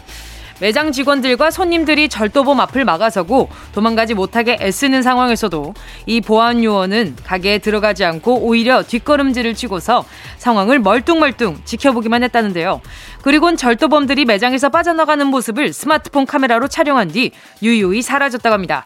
매장 0.59 0.91
직원들과 0.91 1.51
손님들이 1.51 2.09
절도범 2.09 2.59
앞을 2.59 2.83
막아서고 2.83 3.49
도망가지 3.73 4.13
못하게 4.13 4.57
애쓰는 4.59 5.01
상황에서도 5.01 5.73
이 6.05 6.19
보안 6.21 6.63
요원은 6.63 7.15
가게에 7.23 7.59
들어가지 7.59 8.03
않고 8.03 8.41
오히려 8.41 8.83
뒷걸음질을 8.83 9.55
치고서 9.55 10.03
상황을 10.37 10.79
멀뚱멀뚱 10.79 11.61
지켜보기만 11.63 12.23
했다는데요. 12.23 12.81
그리곤 13.21 13.55
절도범들이 13.55 14.25
매장에서 14.25 14.69
빠져나가는 14.69 15.25
모습을 15.25 15.71
스마트폰 15.71 16.25
카메라로 16.25 16.67
촬영한 16.67 17.09
뒤 17.09 17.31
유유히 17.61 18.01
사라졌다고 18.01 18.53
합니다. 18.53 18.85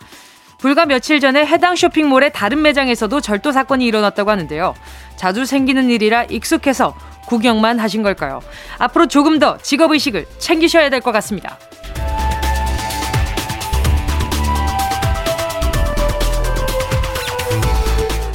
불과 0.59 0.85
며칠 0.85 1.19
전에 1.19 1.45
해당 1.45 1.75
쇼핑몰의 1.75 2.31
다른 2.31 2.61
매장에서도 2.61 3.19
절도 3.19 3.51
사건이 3.51 3.85
일어났다고 3.85 4.31
하는데요. 4.31 4.75
자주 5.17 5.45
생기는 5.45 5.89
일이라 5.89 6.25
익숙해서 6.25 6.95
구경만 7.25 7.79
하신 7.79 8.03
걸까요? 8.03 8.41
앞으로 8.77 9.07
조금 9.07 9.39
더 9.39 9.57
직업의식을 9.57 10.25
챙기셔야 10.39 10.89
될 10.89 11.01
것 11.01 11.11
같습니다. 11.11 11.57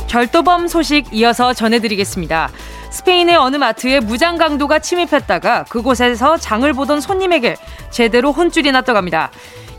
절도범 0.06 0.68
소식 0.68 1.06
이어서 1.12 1.52
전해드리겠습니다. 1.52 2.50
스페인의 2.90 3.36
어느 3.36 3.56
마트에 3.56 4.00
무장 4.00 4.38
강도가 4.38 4.78
침입했다가 4.78 5.64
그곳에서 5.64 6.38
장을 6.38 6.70
보던 6.72 7.00
손님에게 7.00 7.56
제대로 7.90 8.32
혼쭐이 8.32 8.72
났다고 8.72 8.96
합니다. 8.96 9.30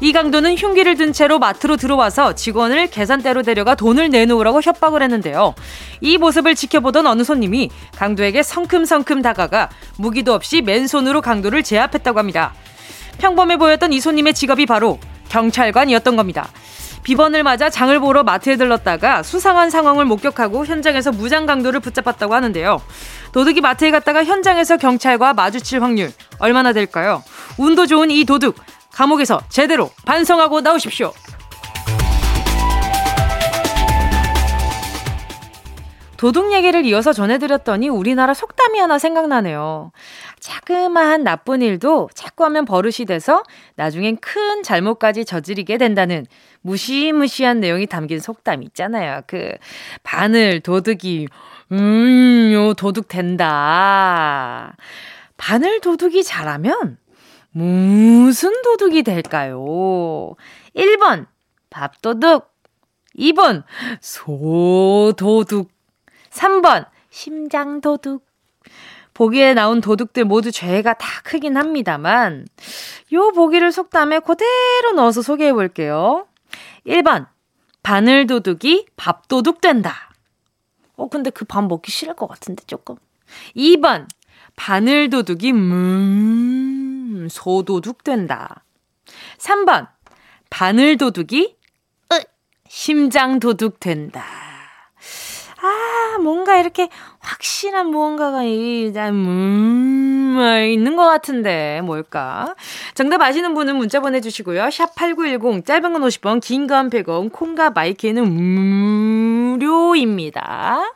이 0.02 0.14
강도는 0.14 0.56
흉기를 0.56 0.96
든 0.96 1.12
채로 1.12 1.40
마트로 1.40 1.76
들어와서 1.76 2.34
직원을 2.34 2.88
계산대로 2.88 3.44
데려가 3.44 3.76
돈을 3.76 4.10
내놓으라고 4.10 4.62
협박을 4.62 5.04
했는데요. 5.04 5.56
이 6.00 6.18
모습을 6.18 6.56
지켜보던 6.56 7.06
어느 7.06 7.24
손님이 7.24 7.70
강도에게 7.98 8.42
성큼성큼 8.42 9.22
다가가 9.22 9.70
무기도 9.98 10.34
없이 10.34 10.62
맨손으로 10.62 11.22
강도를 11.22 11.64
제압했다고 11.64 12.18
합니다. 12.18 12.54
평범해 13.18 13.58
보였던 13.58 13.92
이 13.92 14.00
손님의 14.00 14.34
직업이 14.34 14.66
바로 14.66 15.00
경찰관이었던 15.28 16.16
겁니다. 16.16 16.48
비번을 17.04 17.44
맞아 17.44 17.70
장을 17.70 17.98
보러 18.00 18.24
마트에 18.24 18.56
들렀다가 18.56 19.24
수상한 19.24 19.70
상황을 19.70 20.06
목격하고 20.06 20.66
현장에서 20.66 21.12
무장 21.12 21.46
강도를 21.46 21.82
붙잡았다고 21.82 22.34
하는데요. 22.34 22.82
도둑이 23.34 23.62
마트에 23.62 23.92
갔다가 23.92 24.24
현장에서 24.24 24.78
경찰과 24.78 25.34
마주칠 25.34 25.82
확률 25.82 26.12
얼마나 26.40 26.72
될까요? 26.72 27.24
운도 27.58 27.86
좋은 27.86 28.12
이 28.12 28.24
도둑 28.26 28.56
감옥에서 29.00 29.40
제대로 29.48 29.92
반성하고 30.04 30.60
나오십시오. 30.60 31.14
도둑 36.18 36.52
얘기를 36.52 36.86
이어서 36.86 37.14
전해드렸더니 37.14 37.88
우리나라 37.88 38.34
속담이 38.34 38.78
하나 38.78 39.00
생각나네요. 39.00 39.94
자그마한 40.42 41.24
나쁜 41.24 41.62
일도 41.62 42.10
자꾸 42.14 42.44
하면 42.44 42.66
버릇이 42.66 43.06
돼서 43.08 43.42
나중엔 43.76 44.18
큰 44.18 44.64
잘못까지 44.64 45.24
저지르게 45.24 45.78
된다는 45.78 46.26
무시무시한 46.60 47.62
내용이 47.62 47.88
담긴 47.88 48.20
속담 48.20 48.64
있잖아요. 48.64 49.22
그 49.28 49.54
바늘 50.04 50.60
도둑이 50.60 51.28
음, 51.72 52.50
요 52.52 52.74
도둑 52.74 53.08
된다. 53.08 54.76
바늘 55.38 55.80
도둑이 55.80 56.22
잘하면 56.26 56.98
무슨 57.52 58.62
도둑이 58.62 59.04
될까요? 59.04 60.36
1번 60.76 61.26
밥도둑 61.70 62.54
2번 63.18 63.64
소도둑 64.02 65.70
3번 66.30 66.88
심장도둑 67.10 68.26
보기에 69.14 69.54
나온 69.54 69.82
도둑들 69.82 70.24
모두 70.26 70.52
죄가 70.52 70.94
다 70.94 71.22
크긴 71.24 71.58
합니다만 71.58 72.48
요 73.14 73.32
보기를 73.32 73.72
속담에 73.72 74.20
그대로 74.20 74.94
넣어서 74.96 75.22
소개해 75.22 75.52
볼게요. 75.52 76.28
1번 76.86 77.28
바늘 77.84 78.28
도둑이 78.28 78.86
밥 78.96 79.28
도둑 79.28 79.60
된다. 79.60 80.12
어 80.96 81.10
근데 81.10 81.30
그 81.32 81.44
밥 81.46 81.66
먹기 81.66 81.92
싫을 81.92 82.14
것 82.16 82.28
같은데 82.28 82.64
조금. 82.66 82.96
2번 83.56 84.08
바늘 84.56 85.10
도둑이 85.10 85.52
음 85.52 86.88
소도둑 87.30 88.04
된다. 88.04 88.63
3번 89.38 89.88
바늘도둑이 90.50 91.56
으, 92.13 92.19
심장도둑 92.67 93.80
된다. 93.80 94.24
아, 95.62 96.17
뭔가 96.19 96.58
이렇게 96.58 96.88
확실한 97.19 97.88
무언가가 97.88 98.43
이, 98.43 98.93
음, 98.95 100.38
있는 100.72 100.95
것 100.95 101.04
같은데, 101.06 101.82
뭘까? 101.84 102.56
정답 102.93 103.22
아시는 103.22 103.54
분은 103.54 103.76
문자 103.76 104.00
보내주시고요. 104.00 104.63
샵8910, 104.63 105.65
짧은 105.65 105.91
건 105.93 106.02
50원, 106.04 106.39
긴 106.41 106.65
건 106.67 106.89
100원, 106.89 107.32
콩과 107.34 107.72
마이크는 107.72 108.24
무료입니다. 109.58 110.93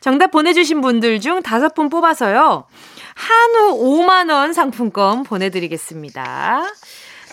정답 0.00 0.32
보내주신 0.32 0.80
분들 0.80 1.20
중 1.20 1.40
다섯 1.42 1.74
분 1.74 1.88
뽑아서요. 1.88 2.64
한우 3.14 3.78
5만원 3.78 4.52
상품권 4.52 5.22
보내드리겠습니다. 5.22 6.64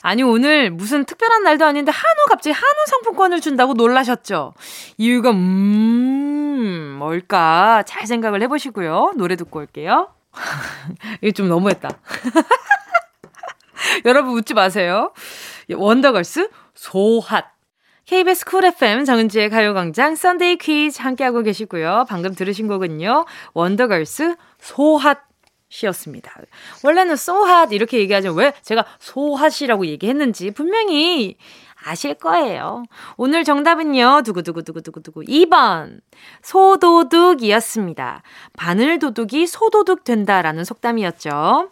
아니, 0.02 0.24
오늘 0.24 0.72
무슨 0.72 1.06
특별한 1.06 1.44
날도 1.44 1.66
아닌데 1.66 1.92
한우 1.92 2.26
갑자기 2.30 2.54
한우 2.54 2.86
상품권을 2.88 3.42
준다고 3.42 3.74
놀라셨죠? 3.74 4.54
이유가, 4.98 5.32
음, 5.32 6.96
뭘까? 6.98 7.84
잘 7.86 8.08
생각을 8.08 8.42
해보시고요. 8.44 9.14
노래 9.18 9.36
듣고 9.36 9.60
올게요. 9.60 10.10
이게 11.22 11.32
좀 11.32 11.50
너무했다. 11.50 11.90
여러분 14.06 14.34
웃지 14.34 14.54
마세요. 14.54 15.12
원더걸스 15.74 16.50
So 16.76 16.99
Hot. 16.99 17.46
KBS 18.06 18.46
쿨 18.46 18.66
FM 18.66 19.06
정은지의 19.06 19.50
가요광장 19.50 20.16
썬데이 20.16 20.58
퀴즈 20.58 21.02
함께하고 21.02 21.44
계시고요. 21.44 22.06
방금 22.10 22.34
들으신 22.34 22.68
곡은요. 22.68 23.26
원더걸스 23.54 24.36
소핫 24.60 25.29
시였습니다. 25.70 26.34
원래는 26.84 27.16
소핫 27.16 27.72
이렇게 27.72 28.00
얘기하죠. 28.00 28.34
왜 28.34 28.54
제가 28.62 28.86
소핫이라고 29.00 29.86
얘기했는지 29.86 30.52
분명히 30.52 31.38
아실 31.86 32.16
거예요. 32.16 32.84
오늘 33.16 33.44
정답은요. 33.44 34.24
두구두구두구두구두구 34.26 35.22
2번 35.22 36.02
소도둑이었습니다. 36.42 38.22
바늘도둑이 38.58 39.48
소도둑 39.48 40.04
된다라는 40.04 40.66
속담이었죠. 40.66 41.72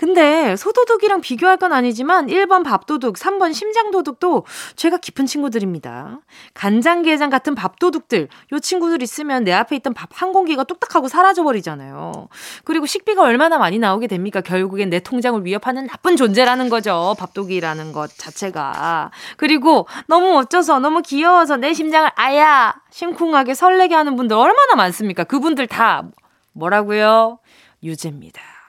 근데 0.00 0.56
소도둑이랑 0.56 1.20
비교할 1.20 1.58
건 1.58 1.74
아니지만 1.74 2.28
1번 2.28 2.64
밥도둑, 2.64 3.16
3번 3.16 3.52
심장도둑도 3.52 4.46
죄가 4.74 4.96
깊은 4.96 5.26
친구들입니다. 5.26 6.20
간장게장 6.54 7.28
같은 7.28 7.54
밥도둑들, 7.54 8.28
요 8.52 8.58
친구들 8.58 9.02
있으면 9.02 9.44
내 9.44 9.52
앞에 9.52 9.76
있던 9.76 9.92
밥 9.92 10.08
한 10.14 10.32
공기가 10.32 10.64
뚝딱 10.64 10.94
하고 10.94 11.08
사라져버리잖아요. 11.08 12.28
그리고 12.64 12.86
식비가 12.86 13.22
얼마나 13.22 13.58
많이 13.58 13.78
나오게 13.78 14.06
됩니까? 14.06 14.40
결국엔 14.40 14.88
내 14.88 15.00
통장을 15.00 15.44
위협하는 15.44 15.86
나쁜 15.86 16.16
존재라는 16.16 16.70
거죠. 16.70 17.14
밥도둑이라는 17.18 17.92
것 17.92 18.10
자체가. 18.16 19.10
그리고 19.36 19.86
너무 20.06 20.32
멋져서, 20.32 20.78
너무 20.80 21.02
귀여워서 21.02 21.58
내 21.58 21.74
심장을 21.74 22.10
아야! 22.16 22.74
심쿵하게 22.90 23.52
설레게 23.52 23.94
하는 23.94 24.16
분들 24.16 24.34
얼마나 24.34 24.76
많습니까? 24.76 25.24
그분들 25.24 25.66
다 25.66 26.04
뭐라고요? 26.52 27.38
유죄입니다. 27.82 28.59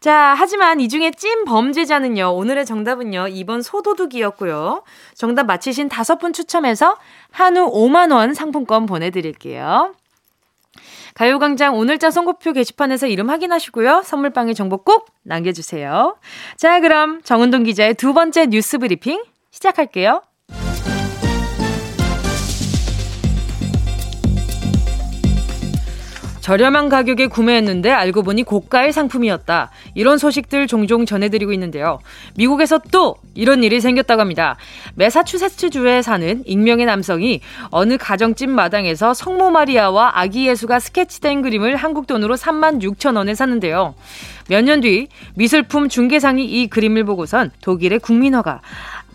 자, 0.00 0.34
하지만 0.36 0.80
이 0.80 0.88
중에 0.88 1.10
찐 1.10 1.44
범죄자는요, 1.44 2.34
오늘의 2.34 2.66
정답은요, 2.66 3.26
2번 3.26 3.62
소도둑이었고요. 3.62 4.84
정답 5.14 5.46
맞히신 5.46 5.88
다섯 5.88 6.18
분 6.18 6.32
추첨해서 6.32 6.96
한우 7.30 7.70
5만 7.72 8.12
원 8.12 8.34
상품권 8.34 8.86
보내 8.86 9.10
드릴게요. 9.10 9.94
가요광장 11.14 11.76
오늘자 11.76 12.12
선곡표 12.12 12.52
게시판에서 12.52 13.08
이름 13.08 13.28
확인하시고요. 13.28 14.02
선물방에 14.04 14.54
정보 14.54 14.76
꼭 14.78 15.06
남겨주세요. 15.24 16.16
자, 16.56 16.78
그럼 16.78 17.20
정은동 17.22 17.64
기자의 17.64 17.94
두 17.94 18.14
번째 18.14 18.46
뉴스 18.46 18.78
브리핑 18.78 19.24
시작할게요. 19.50 20.22
저렴한 26.48 26.88
가격에 26.88 27.26
구매했는데 27.26 27.90
알고 27.90 28.22
보니 28.22 28.42
고가의 28.44 28.94
상품이었다. 28.94 29.70
이런 29.94 30.16
소식들 30.16 30.66
종종 30.66 31.04
전해드리고 31.04 31.52
있는데요. 31.52 31.98
미국에서 32.36 32.80
또 32.90 33.16
이런 33.34 33.62
일이 33.62 33.82
생겼다고 33.82 34.22
합니다. 34.22 34.56
메사추세츠주에 34.94 36.00
사는 36.00 36.42
익명의 36.46 36.86
남성이 36.86 37.42
어느 37.70 37.98
가정집 37.98 38.48
마당에서 38.48 39.12
성모 39.12 39.50
마리아와 39.50 40.12
아기 40.14 40.48
예수가 40.48 40.80
스케치된 40.80 41.42
그림을 41.42 41.76
한국 41.76 42.06
돈으로 42.06 42.34
3만 42.34 42.80
6천 42.80 43.18
원에 43.18 43.34
샀는데요. 43.34 43.94
몇 44.48 44.64
년 44.64 44.80
뒤 44.80 45.08
미술품 45.34 45.90
중개상이 45.90 46.46
이 46.46 46.68
그림을 46.68 47.04
보고선 47.04 47.50
독일의 47.60 47.98
국민화가 47.98 48.62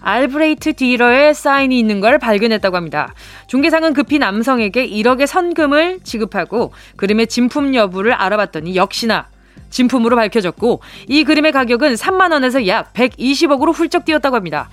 알브레이트 0.03 0.73
디러의 0.73 1.33
사인이 1.33 1.77
있는 1.77 2.01
걸 2.01 2.19
발견했다고 2.19 2.75
합니다. 2.75 3.13
중개상은 3.47 3.93
급히 3.93 4.19
남성에게 4.19 4.87
1억의 4.87 5.25
선금을 5.25 6.01
지급하고 6.03 6.73
그림의 6.97 7.27
진품 7.27 7.73
여부를 7.73 8.13
알아봤더니 8.13 8.75
역시나 8.75 9.27
진품으로 9.69 10.15
밝혀졌고 10.15 10.81
이 11.07 11.23
그림의 11.23 11.51
가격은 11.53 11.95
3만 11.95 12.31
원에서 12.31 12.67
약 12.67 12.93
120억으로 12.93 13.73
훌쩍 13.73 14.05
뛰었다고 14.05 14.35
합니다. 14.35 14.69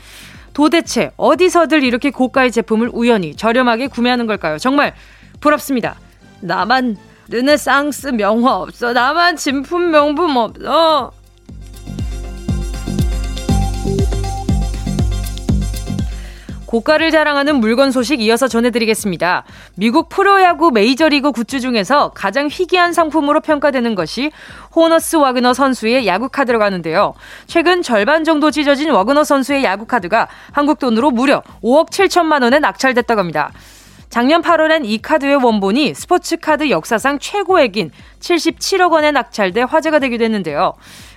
도대체 0.53 1.13
어디서들 1.17 1.85
이렇게 1.85 2.11
고가의 2.11 2.51
제품을 2.51 2.91
우연히 2.93 3.35
저렴하게 3.35 3.87
구매하는 3.87 4.27
걸까요? 4.27 4.59
정말 4.59 4.95
부럽습니다. 5.41 5.97
나만 6.41 6.97
르네상스 7.29 8.09
명화 8.09 8.57
없어. 8.57 8.93
나만 8.93 9.37
진품 9.37 9.91
명품 9.91 10.37
없어. 10.37 11.13
고가를 16.71 17.11
자랑하는 17.11 17.57
물건 17.57 17.91
소식 17.91 18.21
이어서 18.21 18.47
전해드리겠습니다. 18.47 19.43
미국 19.75 20.09
프로야구 20.09 20.71
메이저리그 20.71 21.33
굿즈 21.33 21.59
중에서 21.59 22.13
가장 22.15 22.47
희귀한 22.49 22.93
상품으로 22.93 23.41
평가되는 23.41 23.97
것이 23.97 24.31
호너스 24.77 25.17
와그너 25.17 25.53
선수의 25.53 26.07
야구 26.07 26.29
카드라고 26.29 26.63
하는데요. 26.63 27.15
최근 27.49 27.83
절반 27.83 28.23
정도 28.23 28.53
찢어진 28.53 28.91
와그너 28.91 29.25
선수의 29.25 29.65
야구 29.65 29.85
카드가 29.85 30.29
한국 30.53 30.79
돈으로 30.79 31.11
무려 31.11 31.43
5억 31.65 31.91
7천만 31.91 32.45
원에 32.45 32.61
낙찰됐다고 32.61 33.19
합니다. 33.19 33.51
작년 34.11 34.43
8월엔 34.43 34.85
이 34.87 34.99
카드의 34.99 35.37
원본이 35.37 35.95
스포츠 35.95 36.37
카드 36.37 36.69
역사상 36.69 37.21
최고액인 37.21 37.93
77억 38.19 38.91
원에 38.91 39.13
낙찰돼 39.13 39.63
화제가 39.63 40.01
되기도 40.01 40.25
했는데요. 40.25 40.73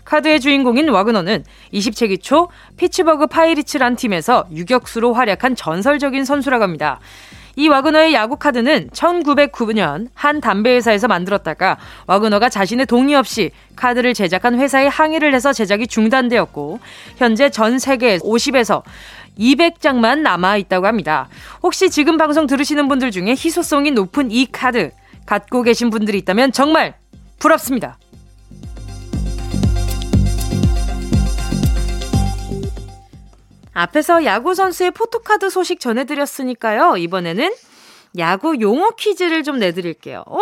카드의 0.06 0.40
주인공인 0.40 0.90
와그너는 0.90 1.44
20세기 1.74 2.22
초 2.22 2.50
피츠버그 2.78 3.28
파이리츠란 3.28 3.96
팀에서 3.96 4.46
유격수로 4.52 5.14
활약한 5.14 5.56
전설적인 5.56 6.24
선수라고 6.24 6.64
합니다. 6.64 7.00
이 7.56 7.68
와그너의 7.68 8.14
야구 8.14 8.36
카드는 8.38 8.90
1909년 8.92 10.10
한 10.14 10.42
담배 10.42 10.76
회사에서 10.76 11.08
만들었다가 11.08 11.78
와그너가 12.08 12.50
자신의 12.50 12.88
동의 12.88 13.16
없이 13.16 13.52
카드를 13.76 14.14
제작한 14.14 14.60
회사에 14.60 14.88
항의를 14.88 15.34
해서 15.34 15.54
제작이 15.54 15.88
중단되었고 15.88 16.80
현재 17.18 17.50
전 17.50 17.78
세계 17.78 18.18
50에서 18.18 18.82
200장만 19.38 20.20
남아 20.20 20.58
있다고 20.58 20.88
합니다. 20.88 21.28
혹시 21.62 21.90
지금 21.90 22.18
방송 22.18 22.48
들으시는 22.48 22.88
분들 22.88 23.12
중에 23.12 23.32
희소성이 23.32 23.92
높은 23.92 24.32
이 24.32 24.46
카드 24.52 24.92
갖고 25.26 25.64
계신 25.64 25.90
분들이 25.90 26.18
있다면 26.20 26.52
정말 26.52 26.96
부럽습니다. 27.40 27.98
앞에서 33.74 34.24
야구 34.24 34.54
선수의 34.54 34.92
포토카드 34.92 35.50
소식 35.50 35.80
전해드렸으니까요. 35.80 36.98
이번에는 36.98 37.52
야구 38.20 38.60
용어 38.62 38.92
퀴즈를 38.92 39.44
좀 39.44 39.58
내드릴게요. 39.58 40.24
어? 40.28 40.40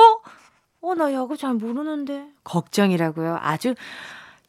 어, 0.82 0.96
나 0.96 1.14
야구 1.14 1.38
잘 1.38 1.54
모르는데. 1.54 2.26
걱정이라고요. 2.44 3.38
아주 3.42 3.76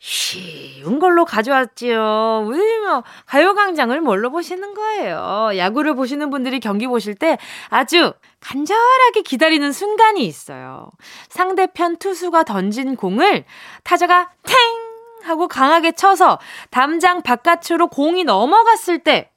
쉬운 0.04 0.98
걸로 0.98 1.24
가져왔지요. 1.24 2.48
왜냐면 2.50 3.04
가요광장을 3.26 4.00
뭘로 4.00 4.30
보시는 4.30 4.74
거예요. 4.74 5.52
야구를 5.56 5.94
보시는 5.94 6.28
분들이 6.28 6.58
경기 6.58 6.88
보실 6.88 7.14
때 7.14 7.38
아주 7.68 8.12
간절하게 8.40 9.22
기다리는 9.22 9.70
순간이 9.70 10.26
있어요. 10.26 10.90
상대편 11.28 11.98
투수가 11.98 12.42
던진 12.42 12.96
공을 12.96 13.44
타자가 13.84 14.30
탱! 14.44 14.56
하고 15.22 15.46
강하게 15.46 15.92
쳐서 15.92 16.40
담장 16.70 17.22
바깥으로 17.22 17.86
공이 17.86 18.24
넘어갔을 18.24 18.98
때 18.98 19.30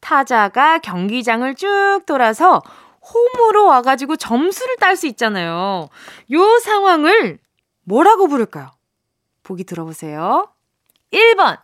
타자가 0.00 0.80
경기장을 0.80 1.54
쭉 1.54 2.00
돌아서 2.04 2.60
홈으로 3.00 3.64
와가지고 3.64 4.16
점수를 4.16 4.76
딸 4.76 4.96
수 4.96 5.06
있잖아요. 5.06 5.88
요 6.32 6.58
상황을 6.58 7.38
뭐라고 7.86 8.28
부를까요? 8.28 8.70
보기 9.50 9.64
들어보세요. 9.64 10.54
1번, 11.10 11.60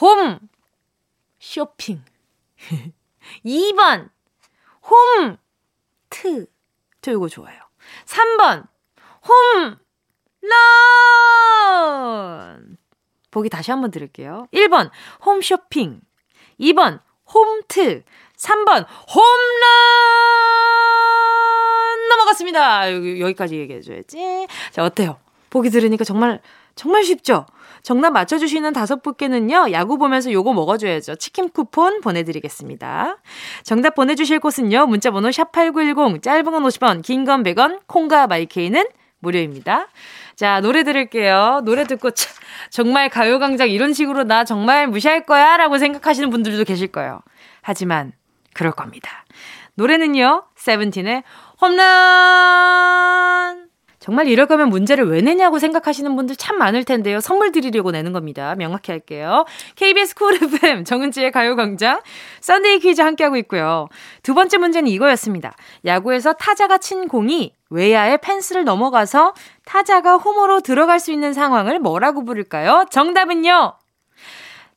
홈, 0.00 0.40
쇼핑. 1.38 2.04
2번, 3.46 4.10
홈, 4.82 5.36
트. 6.10 6.46
저 7.00 7.12
이거 7.12 7.28
좋아요. 7.28 7.60
3번, 8.06 8.66
홈, 9.22 9.76
런! 11.62 12.76
보기 13.30 13.48
다시 13.48 13.70
한번 13.70 13.92
들을게요. 13.92 14.48
1번, 14.52 14.90
홈쇼핑. 15.24 16.00
2번, 16.58 17.00
홈트. 17.32 18.02
3번, 18.36 18.84
홈런! 19.14 19.28
넘어갔습니다. 22.08 22.92
여기, 22.92 23.20
여기까지 23.20 23.58
얘기해줘야지. 23.58 24.48
자, 24.72 24.84
어때요? 24.84 25.20
보기 25.50 25.70
들으니까 25.70 26.02
정말, 26.02 26.40
정말 26.80 27.04
쉽죠? 27.04 27.44
정답 27.82 28.12
맞춰주시는 28.12 28.72
다섯 28.72 29.02
분께는요, 29.02 29.70
야구 29.72 29.98
보면서 29.98 30.32
요거 30.32 30.54
먹어줘야죠. 30.54 31.16
치킨 31.16 31.50
쿠폰 31.50 32.00
보내드리겠습니다. 32.00 33.18
정답 33.64 33.94
보내주실 33.94 34.40
곳은요, 34.40 34.86
문자번호 34.86 35.28
샵8910, 35.28 36.22
짧은 36.22 36.44
건 36.50 36.62
50원, 36.62 37.02
긴 37.02 37.26
건 37.26 37.42
100원, 37.42 37.80
콩과 37.86 38.28
마이케이는 38.28 38.86
무료입니다. 39.18 39.88
자, 40.36 40.62
노래 40.62 40.82
들을게요. 40.82 41.60
노래 41.66 41.84
듣고 41.84 42.12
차, 42.12 42.30
정말 42.70 43.10
가요광장 43.10 43.68
이런 43.68 43.92
식으로 43.92 44.24
나 44.24 44.44
정말 44.44 44.86
무시할 44.86 45.26
거야 45.26 45.58
라고 45.58 45.76
생각하시는 45.76 46.30
분들도 46.30 46.64
계실 46.64 46.88
거예요. 46.88 47.20
하지만 47.60 48.12
그럴 48.54 48.72
겁니다. 48.72 49.26
노래는요. 49.74 50.44
세븐틴의 50.56 51.24
홈런! 51.60 51.90
정말 54.00 54.28
이럴 54.28 54.46
거면 54.46 54.70
문제를 54.70 55.06
왜 55.08 55.20
내냐고 55.20 55.58
생각하시는 55.58 56.16
분들 56.16 56.36
참 56.36 56.56
많을 56.56 56.84
텐데요. 56.84 57.20
선물 57.20 57.52
드리려고 57.52 57.90
내는 57.90 58.14
겁니다. 58.14 58.54
명확히 58.56 58.92
할게요. 58.92 59.44
KBS 59.76 60.14
쿨 60.14 60.34
FM 60.42 60.84
정은지의 60.84 61.30
가요광장 61.30 62.00
썬데이 62.40 62.78
퀴즈 62.78 63.02
함께하고 63.02 63.36
있고요. 63.36 63.88
두 64.22 64.32
번째 64.34 64.56
문제는 64.56 64.90
이거였습니다. 64.90 65.54
야구에서 65.84 66.32
타자가 66.32 66.78
친 66.78 67.08
공이 67.08 67.52
외야의 67.68 68.18
펜스를 68.22 68.64
넘어가서 68.64 69.34
타자가 69.66 70.16
홈으로 70.16 70.60
들어갈 70.60 70.98
수 70.98 71.12
있는 71.12 71.34
상황을 71.34 71.78
뭐라고 71.78 72.24
부를까요? 72.24 72.86
정답은요. 72.90 73.74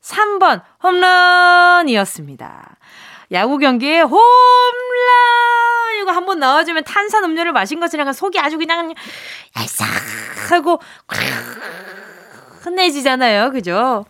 3번 0.01 0.61
홈런이었습니다. 0.83 2.75
야구 3.31 3.57
경기에 3.57 4.01
홈런 4.01 4.23
이거 6.01 6.11
한번 6.11 6.39
넣어주면 6.39 6.83
탄산 6.83 7.23
음료를 7.23 7.53
마신 7.53 7.79
것이랑 7.79 8.11
속이 8.11 8.39
아주 8.39 8.57
그냥 8.57 8.93
얄싹하고 9.57 10.79
흔해지잖아요. 12.61 13.51
그죠? 13.51 14.05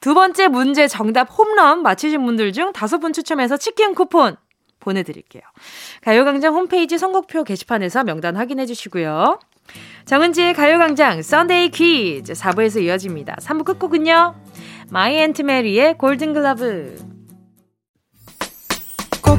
두 0.00 0.14
번째 0.14 0.48
문제 0.48 0.86
정답 0.86 1.28
홈런 1.36 1.82
맞히신 1.82 2.24
분들 2.24 2.52
중 2.52 2.72
다섯 2.72 2.98
분 2.98 3.12
추첨해서 3.12 3.56
치킨 3.56 3.94
쿠폰 3.94 4.36
보내드릴게요. 4.80 5.42
가요광장 6.02 6.54
홈페이지 6.54 6.98
선곡표 6.98 7.44
게시판에서 7.44 8.04
명단 8.04 8.36
확인해 8.36 8.66
주시고요. 8.66 9.40
정은지의 10.06 10.54
가요광장 10.54 11.20
썬데이 11.22 11.70
퀴즈 11.70 12.32
4부에서 12.32 12.82
이어집니다. 12.82 13.36
3부 13.40 13.64
끝곡은요. 13.64 14.34
마이 14.90 15.16
앤트 15.18 15.42
메리의 15.42 15.98
골든글러브 15.98 16.96
꼭 16.96 17.07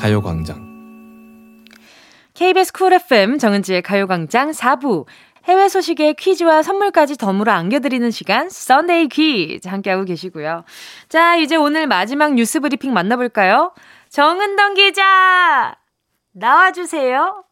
가요광장 0.00 0.70
KBS 2.32 2.72
쿨 2.72 2.94
FM 2.94 3.36
정은지의 3.36 3.82
가요광장 3.82 4.50
4부 4.50 5.04
해외 5.44 5.68
소식에 5.68 6.14
퀴즈와 6.14 6.62
선물까지 6.62 7.18
덤으로 7.18 7.52
안겨드리는 7.52 8.10
시간 8.10 8.48
썬데이 8.48 9.08
퀴즈 9.08 9.68
함께하고 9.68 10.04
계시고요. 10.04 10.64
자 11.10 11.36
이제 11.36 11.56
오늘 11.56 11.86
마지막 11.86 12.32
뉴스 12.32 12.60
브리핑 12.60 12.94
만나볼까요? 12.94 13.74
정은동 14.08 14.72
기자 14.74 15.74
나와주세요. 16.32 17.44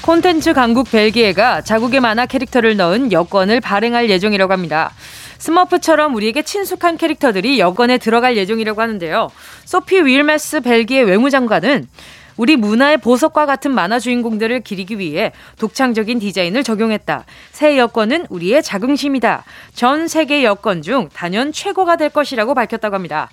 콘텐츠 0.00 0.54
강국 0.54 0.90
벨기에가 0.90 1.60
자국의 1.60 2.00
만화 2.00 2.24
캐릭터를 2.24 2.78
넣은 2.78 3.12
여권을 3.12 3.60
발행할 3.60 4.08
예정이라고 4.08 4.50
합니다. 4.50 4.92
스머프처럼 5.38 6.14
우리에게 6.14 6.42
친숙한 6.42 6.96
캐릭터들이 6.96 7.58
여권에 7.58 7.98
들어갈 7.98 8.36
예정이라고 8.36 8.80
하는데요. 8.80 9.30
소피 9.64 10.00
윌메스 10.00 10.60
벨기에 10.60 11.02
외무장관은 11.02 11.88
우리 12.36 12.56
문화의 12.56 12.98
보석과 12.98 13.46
같은 13.46 13.74
만화 13.74 13.98
주인공들을 13.98 14.60
기리기 14.60 14.98
위해 14.98 15.32
독창적인 15.58 16.20
디자인을 16.20 16.62
적용했다. 16.62 17.24
새 17.50 17.76
여권은 17.76 18.26
우리의 18.30 18.62
자긍심이다. 18.62 19.44
전 19.74 20.06
세계 20.06 20.44
여권 20.44 20.82
중 20.82 21.08
단연 21.12 21.52
최고가 21.52 21.96
될 21.96 22.10
것이라고 22.10 22.54
밝혔다고 22.54 22.94
합니다. 22.94 23.28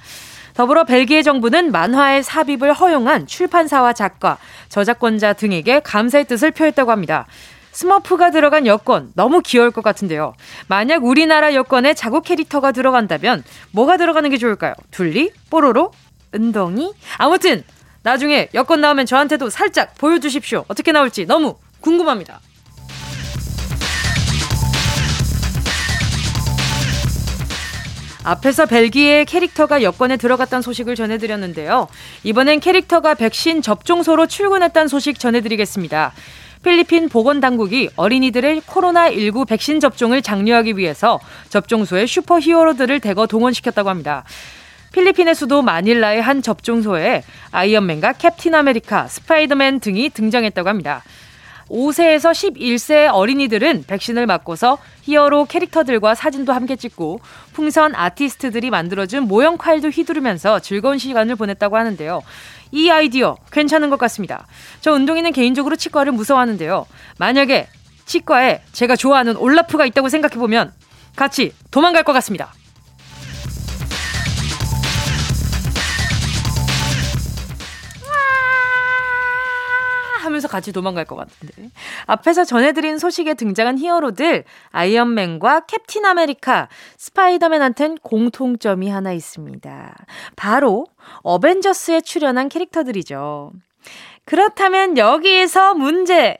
더불어 0.55 0.85
벨기에 0.85 1.21
정부는 1.21 1.71
만화의 1.71 2.23
삽입을 2.23 2.73
허용한 2.73 3.27
출판사와 3.27 3.93
작가, 3.93 4.37
저작권자 4.69 5.33
등에게 5.33 5.81
감사의 5.81 6.25
뜻을 6.25 6.51
표했다고 6.51 6.91
합니다. 6.91 7.27
스머프가 7.75 8.31
들어간 8.31 8.65
여권 8.67 9.11
너무 9.15 9.41
귀여울 9.41 9.69
것 9.69 9.83
같은데요. 9.83 10.33
만약 10.67 11.03
우리나라 11.03 11.53
여권에 11.53 11.93
자국 11.93 12.23
캐릭터가 12.23 12.71
들어간다면 12.71 13.43
뭐가 13.71 13.97
들어가는 13.97 14.29
게 14.29 14.37
좋을까요? 14.37 14.73
둘리? 14.91 15.31
뽀로로? 15.49 15.91
은동이? 16.33 16.93
아무튼 17.17 17.65
나중에 18.01 18.47
여권 18.53 18.79
나오면 18.79 19.05
저한테도 19.05 19.49
살짝 19.49 19.93
보여주십시오. 19.97 20.63
어떻게 20.69 20.93
나올지 20.93 21.25
너무 21.25 21.57
궁금합니다. 21.81 22.39
앞에서 28.23 28.65
벨기에 28.65 29.25
캐릭터가 29.25 29.83
여권에 29.83 30.15
들어갔다는 30.17 30.61
소식을 30.61 30.95
전해드렸는데요. 30.95 31.87
이번엔 32.23 32.61
캐릭터가 32.61 33.15
백신 33.15 33.61
접종소로 33.61 34.27
출근했다는 34.27 34.87
소식 34.87 35.19
전해드리겠습니다. 35.19 36.13
필리핀 36.65 37.09
보건당국이 37.09 37.91
어린이들의 37.95 38.61
코로나19 38.61 39.47
백신 39.47 39.79
접종을 39.79 40.23
장려하기 40.23 40.77
위해서 40.77 41.19
접종소에 41.49 42.07
슈퍼 42.07 42.39
히어로들을 42.39 43.01
대거 43.01 43.27
동원시켰다고 43.27 43.87
합니다. 43.87 44.23
필리핀의 44.91 45.35
수도 45.35 45.61
마닐라의 45.61 46.23
한 46.23 46.41
접종소에 46.41 47.21
아이언맨과 47.51 48.13
캡틴 48.13 48.55
아메리카, 48.55 49.07
스파이더맨 49.07 49.79
등이 49.79 50.09
등장했다고 50.09 50.67
합니다. 50.67 51.03
5세에서 51.69 52.31
11세 52.31 53.13
어린이들은 53.13 53.85
백신을 53.87 54.25
맞고서 54.25 54.79
히어로 55.03 55.45
캐릭터들과 55.45 56.15
사진도 56.15 56.53
함께 56.53 56.75
찍고 56.75 57.19
풍선 57.53 57.93
아티스트들이 57.95 58.71
만들어준 58.71 59.27
모형 59.27 59.57
칼도 59.57 59.89
휘두르면서 59.89 60.59
즐거운 60.59 60.97
시간을 60.97 61.35
보냈다고 61.35 61.77
하는데요. 61.77 62.21
이 62.75 62.89
아이디어 62.89 63.37
괜찮은 63.53 63.89
것 63.89 63.97
같습니다. 63.99 64.45
저 64.81 64.91
은동이는 64.91 65.31
개인적으로 65.31 65.77
치과를 65.77 66.11
무서워하는데요. 66.11 66.85
만약에 67.17 67.67
치과에 68.05 68.61
제가 68.73 68.97
좋아하는 68.97 69.37
올라프가 69.37 69.85
있다고 69.85 70.09
생각해보면 70.09 70.73
같이 71.15 71.53
도망갈 71.71 72.03
것 72.03 72.11
같습니다. 72.13 72.53
하면서 80.35 80.47
같이 80.47 80.71
도망갈 80.71 81.05
것 81.05 81.15
같은데. 81.15 81.69
앞에서 82.05 82.43
전해드린 82.43 82.97
소식에 82.97 83.33
등장한 83.33 83.77
히어로들, 83.77 84.43
아이언맨과 84.71 85.61
캡틴 85.61 86.05
아메리카, 86.05 86.67
스파이더맨한텐 86.97 87.99
공통점이 88.03 88.89
하나 88.89 89.13
있습니다. 89.13 89.95
바로 90.35 90.85
어벤져스에 91.21 92.01
출연한 92.01 92.49
캐릭터들이죠. 92.49 93.51
그렇다면 94.25 94.97
여기에서 94.97 95.73
문제! 95.73 96.37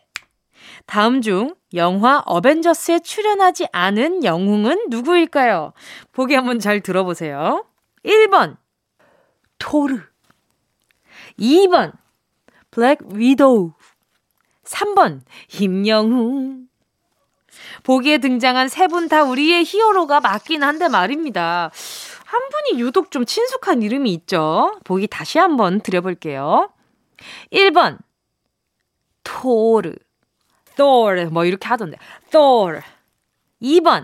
다음 0.86 1.22
중 1.22 1.56
영화 1.74 2.22
어벤져스에 2.26 3.00
출연하지 3.00 3.68
않은 3.72 4.24
영웅은 4.24 4.88
누구일까요? 4.90 5.74
보기 6.12 6.36
한번 6.36 6.60
잘 6.60 6.82
들어보세요. 6.82 7.66
1번, 8.04 8.58
토르. 9.58 10.02
2번, 11.40 11.94
블랙 12.72 13.00
위도우. 13.14 13.72
3번, 14.66 15.22
임영웅. 15.60 16.68
보기에 17.84 18.18
등장한 18.18 18.68
세 18.68 18.88
분 18.88 19.08
다 19.08 19.24
우리의 19.24 19.64
히어로가 19.64 20.20
맞긴 20.20 20.64
한데 20.64 20.88
말입니다. 20.90 21.72
한 22.26 22.42
분이 22.50 22.82
유독 22.82 23.12
좀 23.12 23.26
친숙한 23.26 23.82
이름이 23.82 24.12
있죠. 24.14 24.78
보기 24.84 25.08
다시 25.08 25.40
한번 25.40 25.80
드려볼게요. 25.82 26.70
1번, 27.52 27.98
토르. 29.24 29.94
Thor. 30.76 31.26
뭐 31.28 31.46
이렇게 31.46 31.68
하던데. 31.68 31.98
Thor. 32.32 32.82
2번, 33.62 34.04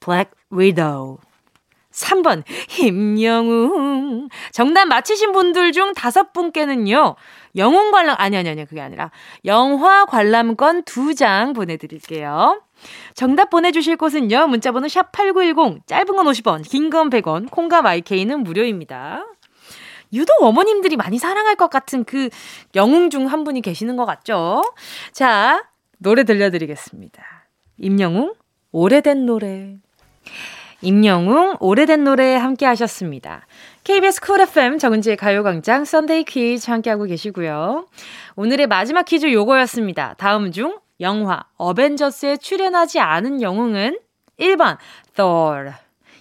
Black 0.00 0.32
Widow. 0.52 1.18
3번, 1.92 2.42
임영웅. 2.80 4.28
정답 4.52 4.86
맞히신 4.86 5.32
분들 5.32 5.72
중 5.72 5.92
다섯 5.92 6.32
분께는요, 6.32 7.16
영웅 7.56 7.90
관람, 7.90 8.16
아니, 8.18 8.36
아니, 8.36 8.48
아니, 8.48 8.64
그게 8.64 8.80
아니라, 8.80 9.10
영화 9.44 10.04
관람권 10.04 10.84
두장 10.84 11.52
보내 11.52 11.76
드릴게요. 11.76 12.62
정답 13.14 13.50
보내주실 13.50 13.96
곳은요, 13.96 14.46
문자번호 14.46 14.86
샵8910, 14.88 15.86
짧은 15.86 16.06
건 16.16 16.26
50원, 16.26 16.68
긴 16.68 16.90
건 16.90 17.10
100원, 17.10 17.50
콩과 17.50 17.82
마이케이는 17.82 18.42
무료입니다. 18.42 19.26
유독 20.12 20.42
어머님들이 20.42 20.96
많이 20.96 21.18
사랑할 21.18 21.54
것 21.56 21.70
같은 21.70 22.04
그 22.04 22.30
영웅 22.74 23.10
중 23.10 23.26
한 23.26 23.44
분이 23.44 23.60
계시는 23.62 23.96
것 23.96 24.06
같죠? 24.06 24.62
자, 25.12 25.62
노래 25.98 26.24
들려드리겠습니다. 26.24 27.22
임영웅, 27.78 28.34
오래된 28.72 29.26
노래. 29.26 29.76
임영웅, 30.82 31.56
오래된 31.60 32.04
노래 32.04 32.36
함께 32.36 32.64
하셨습니다. 32.66 33.46
KBS 33.82 34.20
쿨 34.20 34.42
FM 34.42 34.78
정은지의 34.78 35.16
가요광장 35.16 35.86
Sunday 35.86 36.24
퀴즈 36.24 36.70
함께하고 36.70 37.04
계시고요. 37.04 37.86
오늘의 38.36 38.66
마지막 38.66 39.04
퀴즈 39.04 39.32
요거였습니다. 39.32 40.14
다음 40.18 40.52
중 40.52 40.78
영화 41.00 41.44
어벤져스에 41.56 42.36
출연하지 42.36 43.00
않은 43.00 43.40
영웅은 43.40 43.98
1번 44.38 44.76
Thor, 45.14 45.72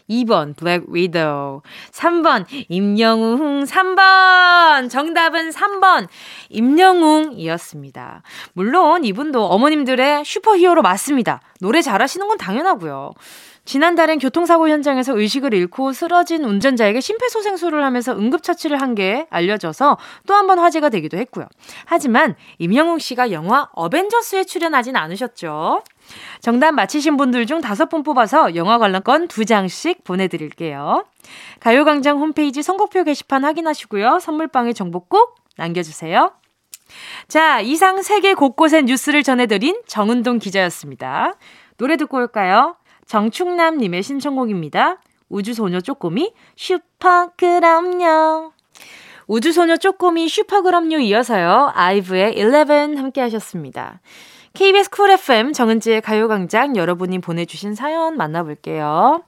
2번 0.10 0.56
블랙 0.56 0.86
위도우, 0.88 1.62
3번 1.92 2.46
임영웅, 2.70 3.66
3번 3.66 4.90
정답은 4.90 5.50
3번 5.50 6.08
임영웅이었습니다. 6.48 8.24
물론 8.54 9.04
이분도 9.04 9.46
어머님들의 9.46 10.24
슈퍼히어로 10.24 10.82
맞습니다. 10.82 11.42
노래 11.60 11.82
잘하시는 11.82 12.26
건 12.26 12.38
당연하고요. 12.38 13.12
지난달엔 13.70 14.18
교통사고 14.18 14.68
현장에서 14.68 15.16
의식을 15.16 15.54
잃고 15.54 15.94
쓰러진 15.94 16.44
운전자에게 16.44 17.02
심폐소생술을 17.02 17.84
하면서 17.86 18.14
응급처치를 18.14 18.82
한 18.82 18.96
게 18.96 19.28
알려져서 19.30 19.98
또 20.26 20.34
한 20.34 20.48
번 20.48 20.58
화제가 20.58 20.90
되기도 20.90 21.18
했고요. 21.18 21.46
하지만 21.86 22.36
임영웅 22.58 22.98
씨가 22.98 23.32
영화 23.32 23.70
어벤져스에 23.74 24.46
출연하진 24.46 24.96
않으셨죠. 24.96 25.84
정답 26.42 26.72
맞히신 26.72 27.16
분들 27.18 27.46
중 27.46 27.62
다섯 27.62 27.90
분 27.90 28.02
뽑아서 28.02 28.56
영화 28.56 28.80
관람권 28.80 29.28
두 29.28 29.46
장씩 29.46 30.04
보내드릴게요. 30.04 31.06
가요광장 31.60 32.18
홈페이지 32.18 32.64
선곡표 32.64 33.04
게시판 33.04 33.44
확인하시고요. 33.46 34.18
선물방에 34.20 34.74
정보 34.74 35.02
꼭 35.02 35.36
남겨주세요. 35.58 36.32
자, 37.28 37.60
이상 37.62 38.02
세계 38.02 38.34
곳곳의 38.34 38.86
뉴스를 38.86 39.22
전해드린 39.22 39.80
정은동 39.86 40.40
기자였습니다. 40.40 41.36
노래 41.78 41.96
듣고 41.98 42.18
올까요? 42.18 42.76
정충남님의 43.10 44.04
신청곡입니다. 44.04 45.00
우주소녀 45.30 45.82
쪼꼬미 45.82 46.32
슈퍼 46.56 47.32
그럼요. 47.36 48.52
우주소녀 49.26 49.78
쪼꼬미 49.78 50.30
슈퍼 50.30 50.62
그럼요 50.62 51.00
이어서요. 51.00 51.72
아이브의 51.74 52.38
11 52.38 52.98
함께 53.00 53.22
하셨습니다. 53.22 54.00
KBS 54.54 54.92
쿨 54.92 55.10
FM 55.10 55.54
정은지의 55.54 56.02
가요광장 56.02 56.76
여러분이 56.76 57.18
보내주신 57.20 57.74
사연 57.74 58.16
만나볼게요. 58.16 59.24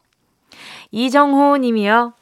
이정호 0.92 1.58
님이요. 1.58 2.14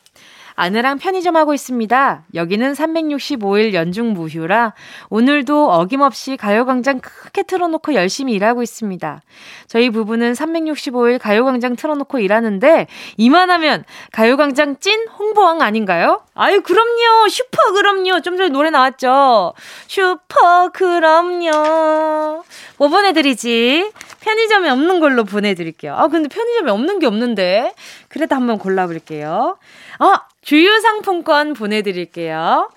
아내랑 0.59 0.97
편의점 0.97 1.37
하고 1.37 1.53
있습니다. 1.53 2.23
여기는 2.33 2.73
365일 2.73 3.73
연중 3.73 4.11
무휴라 4.11 4.73
오늘도 5.09 5.71
어김없이 5.71 6.35
가요광장 6.35 6.99
크게 6.99 7.43
틀어놓고 7.43 7.93
열심히 7.93 8.33
일하고 8.33 8.61
있습니다. 8.61 9.21
저희 9.67 9.89
부부는 9.89 10.33
365일 10.33 11.17
가요광장 11.17 11.77
틀어놓고 11.77 12.19
일하는데 12.19 12.87
이만하면 13.15 13.85
가요광장 14.11 14.79
찐 14.81 15.07
홍보왕 15.07 15.61
아닌가요? 15.61 16.23
아유 16.33 16.61
그럼요. 16.61 17.29
슈퍼 17.29 17.71
그럼요. 17.71 18.19
좀 18.19 18.35
전에 18.35 18.49
노래 18.49 18.69
나왔죠. 18.69 19.53
슈퍼 19.87 20.71
그럼요. 20.73 22.43
뭐 22.77 22.87
보내드리지? 22.89 23.91
편의점에 24.19 24.69
없는 24.71 24.99
걸로 24.99 25.23
보내드릴게요. 25.23 25.95
아 25.95 26.09
근데 26.09 26.27
편의점에 26.27 26.69
없는 26.69 26.99
게 26.99 27.07
없는데. 27.07 27.73
그래도 28.09 28.35
한번 28.35 28.57
골라볼게요 28.57 29.57
아 29.99 30.21
주유 30.41 30.79
상품권 30.81 31.53
보내드릴게요. 31.53 32.69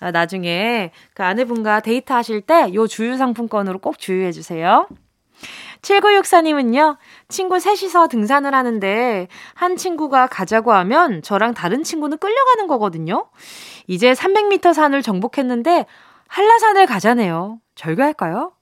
아, 0.00 0.10
나중에 0.10 0.92
그 1.14 1.22
아내분과 1.24 1.80
데이트 1.80 2.12
하실 2.12 2.40
때 2.42 2.72
요 2.74 2.86
주유 2.86 3.16
상품권으로 3.16 3.78
꼭 3.78 3.98
주유해 3.98 4.30
주세요. 4.32 4.86
7964님은요, 5.82 6.96
친구 7.28 7.60
셋이서 7.60 8.08
등산을 8.08 8.54
하는데, 8.54 9.28
한 9.54 9.76
친구가 9.76 10.26
가자고 10.26 10.72
하면 10.72 11.22
저랑 11.22 11.54
다른 11.54 11.84
친구는 11.84 12.18
끌려가는 12.18 12.66
거거든요. 12.66 13.26
이제 13.86 14.12
300m 14.12 14.72
산을 14.74 15.02
정복했는데, 15.02 15.86
한라산을 16.28 16.86
가자네요. 16.86 17.58
절교할까요? 17.76 18.52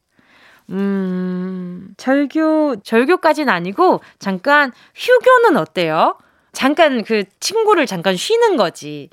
음, 0.71 1.95
절교, 1.97 2.77
절교까진 2.83 3.49
아니고, 3.49 4.01
잠깐 4.19 4.73
휴교는 4.95 5.57
어때요? 5.57 6.17
잠깐 6.55 7.05
그 7.05 7.25
친구를 7.41 7.87
잠깐 7.87 8.17
쉬는 8.17 8.57
거지. 8.57 9.11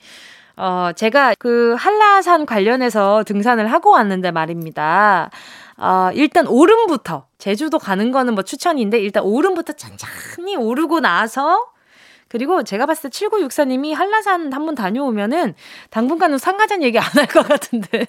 어, 0.58 0.92
제가 0.96 1.34
그 1.40 1.76
한라산 1.78 2.46
관련해서 2.46 3.24
등산을 3.26 3.72
하고 3.72 3.92
왔는데 3.92 4.32
말입니다. 4.32 5.30
어, 5.78 6.10
일단 6.14 6.48
오름부터, 6.48 7.26
제주도 7.40 7.80
가는 7.80 8.12
거는 8.12 8.36
뭐 8.36 8.44
추천인데, 8.44 9.00
일단 9.00 9.24
오름부터 9.24 9.74
천천히 9.74 10.56
오르고 10.56 11.00
나서, 11.00 11.66
그리고 12.30 12.64
제가 12.64 12.86
봤을 12.86 13.10
때 13.10 13.28
7964님이 13.28 13.94
한라산 13.96 14.54
한번 14.54 14.76
다녀오면은 14.76 15.56
당분간은 15.90 16.38
상가전 16.38 16.84
얘기 16.84 17.00
안 17.00 17.06
할 17.18 17.26
것 17.28 17.48
같은데. 17.48 18.08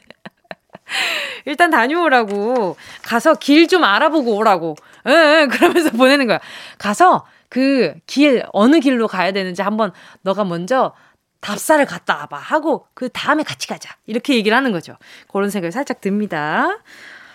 일단 1.46 1.70
다녀오라고. 1.70 2.76
가서 3.02 3.34
길 3.34 3.66
좀 3.68 3.84
알아보고 3.84 4.36
오라고. 4.36 4.76
응, 5.06 5.12
응, 5.12 5.48
그러면서 5.48 5.90
보내는 5.90 6.26
거야. 6.26 6.40
가서 6.78 7.24
그 7.52 7.92
길, 8.06 8.42
어느 8.54 8.80
길로 8.80 9.06
가야 9.06 9.30
되는지 9.32 9.60
한번 9.60 9.92
너가 10.22 10.42
먼저 10.42 10.94
답사를 11.42 11.84
갔다 11.84 12.16
와봐 12.16 12.38
하고 12.38 12.86
그 12.94 13.10
다음에 13.10 13.42
같이 13.42 13.68
가자. 13.68 13.94
이렇게 14.06 14.34
얘기를 14.36 14.56
하는 14.56 14.72
거죠. 14.72 14.96
그런 15.30 15.50
생각이 15.50 15.70
살짝 15.70 16.00
듭니다. 16.00 16.78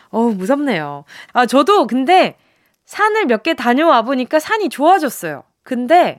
어우, 0.09 0.33
무섭네요. 0.33 1.03
아, 1.33 1.45
저도 1.45 1.85
근데 1.85 2.35
산을 2.85 3.25
몇 3.27 3.43
개 3.43 3.53
다녀와 3.53 4.01
보니까 4.01 4.39
산이 4.39 4.69
좋아졌어요. 4.69 5.43
근데 5.61 6.17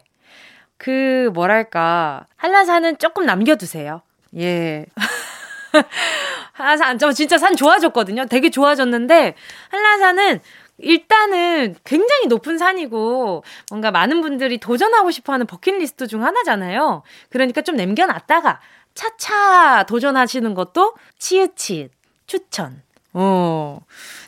그 0.77 1.33
뭐랄까 1.35 2.25
한라산은 2.37 2.99
조금 2.99 3.27
남겨두세요. 3.27 4.03
예. 4.37 4.87
한라산 6.53 6.99
저 6.99 7.11
진짜 7.11 7.37
산 7.37 7.57
좋아졌거든요. 7.57 8.27
되게 8.27 8.49
좋아졌는데 8.51 9.35
한라산은 9.71 10.41
일단은 10.79 11.75
굉장히 11.85 12.27
높은 12.27 12.57
산이고 12.57 13.43
뭔가 13.71 13.91
많은 13.91 14.21
분들이 14.21 14.59
도전하고 14.59 15.11
싶어 15.11 15.33
하는 15.33 15.47
버킷리스트 15.47 16.07
중 16.07 16.25
하나잖아요. 16.25 17.03
그러니까 17.31 17.63
좀 17.63 17.77
남겨놨다가 17.77 18.61
차차 18.95 19.85
도전하시는 19.85 20.55
것도 20.55 20.95
치읓치읓 21.19 21.91
추천. 22.27 22.83
어. 23.13 23.81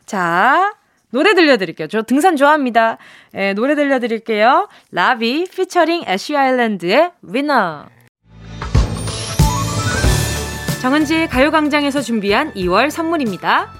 자, 0.07 0.75
노래 1.11 1.35
들려드릴게요. 1.35 1.89
저 1.89 2.03
등산 2.03 2.37
좋아합니다. 2.37 2.99
예, 3.35 3.53
노래 3.53 3.75
들려드릴게요. 3.75 4.69
라비 4.91 5.47
피처링 5.51 6.05
애쉬 6.07 6.37
아일랜드의 6.37 7.13
위너. 7.23 7.87
정은지의 10.83 11.29
가요광장에서 11.29 12.01
준비한 12.01 12.55
2월 12.55 12.91
선물입니다. 12.91 13.80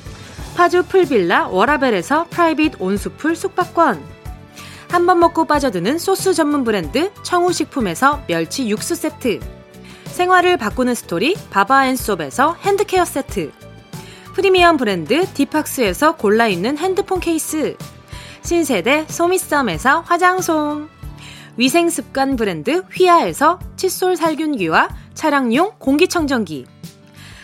파주 0.55 0.83
풀빌라 0.83 1.47
워라벨에서 1.47 2.25
프라이빗 2.29 2.75
온수풀 2.79 3.35
숙박권. 3.35 4.21
한 4.89 5.05
번 5.05 5.19
먹고 5.19 5.45
빠져드는 5.45 5.97
소스 5.97 6.33
전문 6.33 6.63
브랜드 6.63 7.11
청우식품에서 7.23 8.23
멸치 8.27 8.69
육수 8.69 8.95
세트. 8.95 9.39
생활을 10.05 10.57
바꾸는 10.57 10.93
스토리 10.95 11.35
바바앤솝에서 11.49 12.55
핸드케어 12.61 13.05
세트. 13.05 13.51
프리미엄 14.35 14.77
브랜드 14.77 15.25
디팍스에서 15.33 16.17
골라있는 16.17 16.77
핸드폰 16.77 17.19
케이스. 17.21 17.77
신세대 18.43 19.05
소미썸에서 19.07 20.01
화장솜. 20.01 20.89
위생습관 21.57 22.35
브랜드 22.35 22.83
휘하에서 22.93 23.59
칫솔 23.77 24.17
살균기와 24.17 24.89
차량용 25.13 25.73
공기청정기 25.79 26.65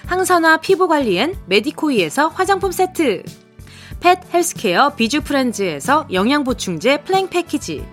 항산화 0.08 0.58
피부관리엔 0.58 1.36
메디코이에서 1.48 2.30
화장품 2.30 2.72
세트 2.72 3.24
펫 4.00 4.20
헬스케어 4.34 4.96
비주프렌즈에서 4.96 6.08
영양보충제 6.12 7.04
플랭 7.04 7.30
패키지 7.30 7.86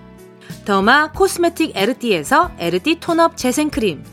더마 0.64 1.10
코스메틱 1.10 1.72
에르띠에서 1.74 2.52
에르띠 2.58 3.00
톤업 3.00 3.36
재생크림 3.36 4.04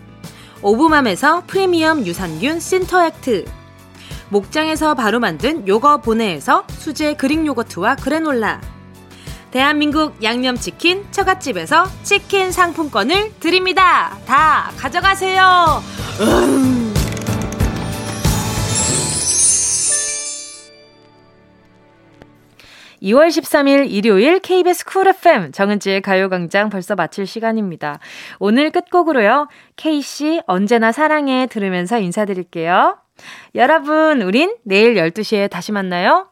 오브맘에서 0.63 1.43
프리미엄 1.45 2.05
유산균 2.05 2.59
신터액트 2.59 3.45
목장에서 4.29 4.95
바로 4.95 5.19
만든 5.19 5.67
요거 5.67 6.01
보내에서 6.01 6.65
수제 6.69 7.15
그릭 7.15 7.45
요거트와 7.45 7.97
그래놀라 7.97 8.61
대한민국 9.51 10.23
양념치킨 10.23 11.11
처갓집에서 11.11 11.85
치킨 12.03 12.53
상품권을 12.53 13.33
드립니다. 13.41 14.17
다 14.25 14.71
가져가세요. 14.77 15.83
음. 16.21 16.90
2월 23.01 23.27
13일 23.27 23.89
일요일 23.91 24.39
KBS 24.39 24.85
쿨 24.85 25.07
FM 25.07 25.51
정은지의 25.51 26.01
가요광장 26.01 26.69
벌써 26.69 26.95
마칠 26.95 27.25
시간입니다. 27.25 27.99
오늘 28.39 28.71
끝곡으로요. 28.71 29.47
K씨 29.75 30.41
언제나 30.45 30.91
사랑해 30.91 31.47
들으면서 31.47 31.99
인사드릴게요. 31.99 32.97
여러분, 33.55 34.21
우린 34.21 34.55
내일 34.63 34.95
12시에 34.95 35.49
다시 35.49 35.71
만나요. 35.71 36.30